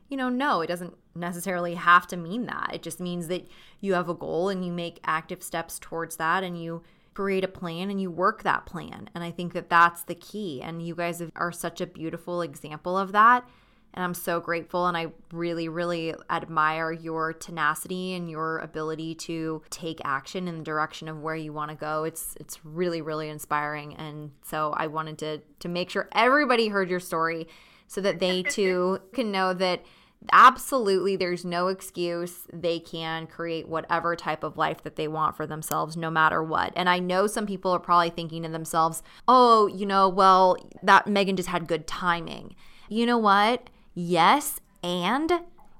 you 0.09 0.17
know, 0.17 0.29
no, 0.29 0.61
it 0.61 0.67
doesn't 0.67 0.95
necessarily 1.15 1.73
have 1.75 2.05
to 2.07 2.17
mean 2.17 2.45
that. 2.45 2.69
It 2.71 2.83
just 2.83 2.99
means 2.99 3.27
that 3.29 3.47
you 3.79 3.95
have 3.95 4.09
a 4.09 4.13
goal 4.13 4.49
and 4.49 4.63
you 4.63 4.71
make 4.71 4.99
active 5.03 5.41
steps 5.41 5.79
towards 5.79 6.17
that 6.17 6.43
and 6.43 6.61
you 6.61 6.83
create 7.13 7.43
a 7.43 7.47
plan 7.47 7.89
and 7.89 8.01
you 8.01 8.09
work 8.09 8.43
that 8.43 8.65
plan. 8.65 9.09
And 9.13 9.23
I 9.23 9.31
think 9.31 9.53
that 9.53 9.69
that's 9.69 10.03
the 10.03 10.15
key. 10.15 10.61
And 10.61 10.85
you 10.85 10.95
guys 10.95 11.21
are 11.35 11.51
such 11.51 11.81
a 11.81 11.87
beautiful 11.87 12.41
example 12.41 12.97
of 12.97 13.11
that. 13.11 13.47
And 13.93 14.05
I'm 14.05 14.13
so 14.13 14.39
grateful 14.39 14.87
and 14.87 14.95
I 14.95 15.07
really, 15.33 15.67
really 15.67 16.15
admire 16.29 16.93
your 16.93 17.33
tenacity 17.33 18.13
and 18.13 18.29
your 18.29 18.59
ability 18.59 19.15
to 19.15 19.61
take 19.69 19.99
action 20.05 20.47
in 20.47 20.59
the 20.59 20.63
direction 20.63 21.09
of 21.09 21.21
where 21.21 21.35
you 21.35 21.51
want 21.51 21.71
to 21.71 21.75
go. 21.75 22.05
It's 22.05 22.37
it's 22.39 22.63
really, 22.63 23.01
really 23.01 23.27
inspiring. 23.27 23.93
And 23.95 24.31
so 24.43 24.73
I 24.77 24.87
wanted 24.87 25.17
to 25.19 25.41
to 25.59 25.67
make 25.67 25.89
sure 25.89 26.07
everybody 26.13 26.69
heard 26.69 26.89
your 26.89 27.01
story 27.01 27.49
so 27.87 27.99
that 27.99 28.19
they 28.19 28.43
too 28.57 28.99
can 29.13 29.29
know 29.29 29.53
that 29.55 29.83
absolutely 30.31 31.15
there's 31.15 31.43
no 31.43 31.67
excuse. 31.67 32.47
They 32.53 32.79
can 32.79 33.27
create 33.27 33.67
whatever 33.67 34.15
type 34.15 34.43
of 34.43 34.57
life 34.57 34.83
that 34.83 34.95
they 34.95 35.07
want 35.07 35.35
for 35.35 35.47
themselves, 35.47 35.97
no 35.97 36.09
matter 36.09 36.43
what. 36.43 36.73
And 36.75 36.89
I 36.89 36.99
know 36.99 37.27
some 37.27 37.45
people 37.45 37.71
are 37.71 37.79
probably 37.79 38.09
thinking 38.09 38.43
to 38.43 38.49
themselves, 38.49 39.01
oh, 39.27 39.67
you 39.67 39.85
know, 39.85 40.07
well, 40.07 40.57
that 40.83 41.07
Megan 41.07 41.35
just 41.35 41.49
had 41.49 41.67
good 41.67 41.87
timing. 41.87 42.55
You 42.89 43.05
know 43.05 43.17
what? 43.17 43.69
Yes. 43.93 44.59
And 44.83 45.31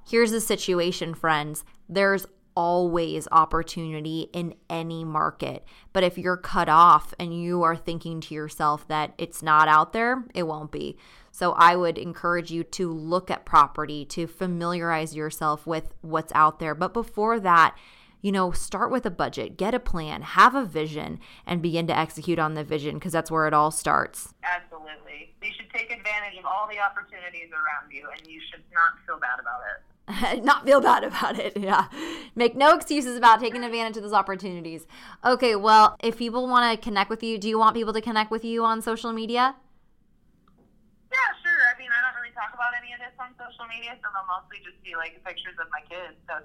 here's 0.09 0.31
the 0.31 0.41
situation, 0.41 1.13
friends. 1.13 1.63
There's 1.87 2.25
always 2.55 3.27
opportunity 3.31 4.29
in 4.33 4.53
any 4.69 5.03
market. 5.03 5.65
But 5.93 6.03
if 6.03 6.17
you're 6.17 6.37
cut 6.37 6.69
off 6.69 7.13
and 7.19 7.33
you 7.33 7.63
are 7.63 7.75
thinking 7.75 8.21
to 8.21 8.33
yourself 8.33 8.87
that 8.87 9.13
it's 9.17 9.41
not 9.41 9.67
out 9.67 9.93
there, 9.93 10.25
it 10.33 10.43
won't 10.43 10.71
be. 10.71 10.97
So 11.31 11.53
I 11.53 11.75
would 11.75 11.97
encourage 11.97 12.51
you 12.51 12.63
to 12.63 12.91
look 12.91 13.31
at 13.31 13.45
property, 13.45 14.05
to 14.05 14.27
familiarize 14.27 15.15
yourself 15.15 15.65
with 15.65 15.93
what's 16.01 16.31
out 16.35 16.59
there. 16.59 16.75
But 16.75 16.93
before 16.93 17.39
that, 17.39 17.75
you 18.21 18.31
know, 18.31 18.51
start 18.51 18.91
with 18.91 19.05
a 19.05 19.11
budget, 19.11 19.57
get 19.57 19.73
a 19.73 19.79
plan, 19.79 20.21
have 20.21 20.53
a 20.53 20.63
vision, 20.63 21.19
and 21.45 21.61
begin 21.61 21.87
to 21.87 21.97
execute 21.97 22.37
on 22.37 22.53
the 22.53 22.63
vision 22.63 22.95
because 22.95 23.13
that's 23.13 23.31
where 23.31 23.47
it 23.47 23.53
all 23.53 23.71
starts. 23.71 24.33
Absolutely, 24.43 25.33
you 25.41 25.51
should 25.57 25.69
take 25.71 25.91
advantage 25.91 26.37
of 26.37 26.45
all 26.45 26.67
the 26.69 26.79
opportunities 26.79 27.49
around 27.51 27.91
you, 27.91 28.07
and 28.15 28.27
you 28.27 28.39
should 28.51 28.63
not 28.73 28.93
feel 29.07 29.19
bad 29.19 29.39
about 29.39 29.61
it. 29.71 29.81
not 30.43 30.65
feel 30.65 30.81
bad 30.81 31.03
about 31.03 31.39
it. 31.39 31.57
Yeah. 31.61 31.87
Make 32.35 32.55
no 32.55 32.73
excuses 32.75 33.17
about 33.17 33.39
taking 33.39 33.63
advantage 33.63 33.97
of 33.97 34.03
those 34.03 34.13
opportunities. 34.13 34.87
Okay, 35.23 35.55
well, 35.55 35.95
if 36.01 36.17
people 36.17 36.47
want 36.47 36.71
to 36.71 36.83
connect 36.83 37.09
with 37.09 37.21
you, 37.23 37.37
do 37.37 37.47
you 37.47 37.59
want 37.59 37.75
people 37.75 37.93
to 37.93 38.01
connect 38.01 38.31
with 38.31 38.43
you 38.43 38.63
on 38.63 38.81
social 38.81 39.13
media? 39.13 39.55
Yeah, 41.11 41.29
sure. 41.43 41.61
I 41.67 41.75
mean, 41.77 41.91
I 41.91 41.99
don't 41.99 42.15
really 42.15 42.33
talk 42.33 42.55
about 42.55 42.71
any 42.71 42.95
of 42.95 42.99
this 43.03 43.11
on 43.19 43.35
social 43.35 43.67
media, 43.67 43.99
so 43.99 44.07
they'll 44.15 44.31
mostly 44.31 44.63
just 44.63 44.79
be 44.79 44.95
like 44.95 45.19
pictures 45.27 45.59
of 45.59 45.67
my 45.67 45.83
kids. 45.91 46.15
So 46.23 46.39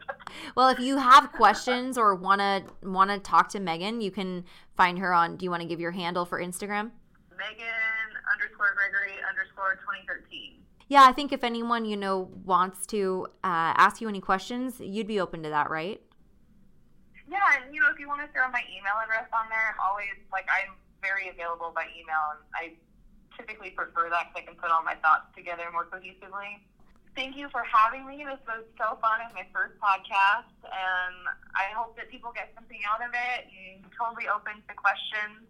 Well, 0.57 0.69
if 0.71 0.81
you 0.81 0.99
have 0.99 1.31
questions 1.31 1.97
or 1.97 2.15
want 2.15 2.41
to 2.43 2.67
want 2.83 3.11
to 3.11 3.19
talk 3.19 3.49
to 3.51 3.61
Megan, 3.61 4.01
you 4.01 4.11
can 4.11 4.45
find 4.77 4.99
her 4.99 5.15
on 5.15 5.37
do 5.37 5.45
you 5.45 5.51
want 5.51 5.63
to 5.63 5.69
give 5.69 5.79
your 5.79 5.93
handle 5.93 6.25
for 6.25 6.41
Instagram? 6.43 6.91
Megan 7.39 8.11
underscore 8.33 8.75
Gregory 8.75 9.15
underscore 9.23 9.79
2013. 9.87 10.59
Yeah, 10.89 11.05
I 11.05 11.13
think 11.13 11.33
if 11.33 11.45
anyone, 11.45 11.85
you 11.85 11.97
know, 11.97 12.31
wants 12.45 12.87
to 12.87 13.27
uh, 13.43 13.75
ask 13.75 14.01
you 14.01 14.09
any 14.09 14.21
questions, 14.21 14.81
you'd 14.81 15.07
be 15.07 15.21
open 15.21 15.43
to 15.43 15.51
that, 15.51 15.71
right? 15.71 16.01
Yeah, 17.29 17.39
and 17.59 17.75
you 17.75 17.81
know, 17.81 17.91
if 17.91 17.99
you 17.99 18.07
want 18.07 18.23
to 18.23 18.31
throw 18.33 18.51
my 18.51 18.63
email 18.71 18.95
address 19.03 19.27
on 19.35 19.47
there, 19.51 19.75
I'm 19.75 19.81
always 19.83 20.15
like 20.33 20.47
I'm 20.51 20.75
very 21.03 21.29
available 21.29 21.73
by 21.75 21.87
email, 21.95 22.35
and 22.35 22.43
I 22.55 22.75
typically 23.37 23.71
prefer 23.71 24.09
that 24.11 24.33
because 24.33 24.43
I 24.43 24.45
can 24.49 24.57
put 24.57 24.73
all 24.73 24.83
my 24.83 24.97
thoughts 25.05 25.31
together 25.37 25.69
more 25.71 25.87
cohesively. 25.87 26.61
Thank 27.15 27.37
you 27.37 27.49
for 27.49 27.65
having 27.65 28.05
me. 28.05 28.25
This 28.29 28.41
was 28.45 28.69
so 28.77 29.01
fun. 29.01 29.25
It's 29.25 29.33
my 29.33 29.49
first 29.49 29.81
podcast, 29.81 30.53
and 30.69 31.17
I 31.57 31.73
hope 31.73 31.97
that 31.97 32.13
people 32.13 32.29
get 32.37 32.53
something 32.53 32.81
out 32.85 33.01
of 33.01 33.13
it. 33.17 33.49
And 33.49 33.81
totally 33.97 34.29
open 34.29 34.61
to 34.69 34.75
questions. 34.77 35.49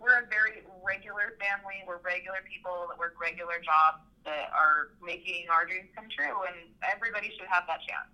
We're 0.00 0.24
a 0.24 0.26
very 0.32 0.64
regular 0.80 1.36
family. 1.36 1.84
We're 1.84 2.00
regular 2.00 2.40
people 2.48 2.88
that 2.88 2.96
work 2.96 3.20
regular 3.20 3.60
jobs 3.60 4.08
that 4.24 4.48
are 4.56 4.96
making 5.04 5.52
our 5.52 5.68
dreams 5.68 5.92
come 5.92 6.08
true, 6.08 6.48
and 6.48 6.72
everybody 6.80 7.28
should 7.36 7.48
have 7.52 7.68
that 7.68 7.84
chance. 7.84 8.08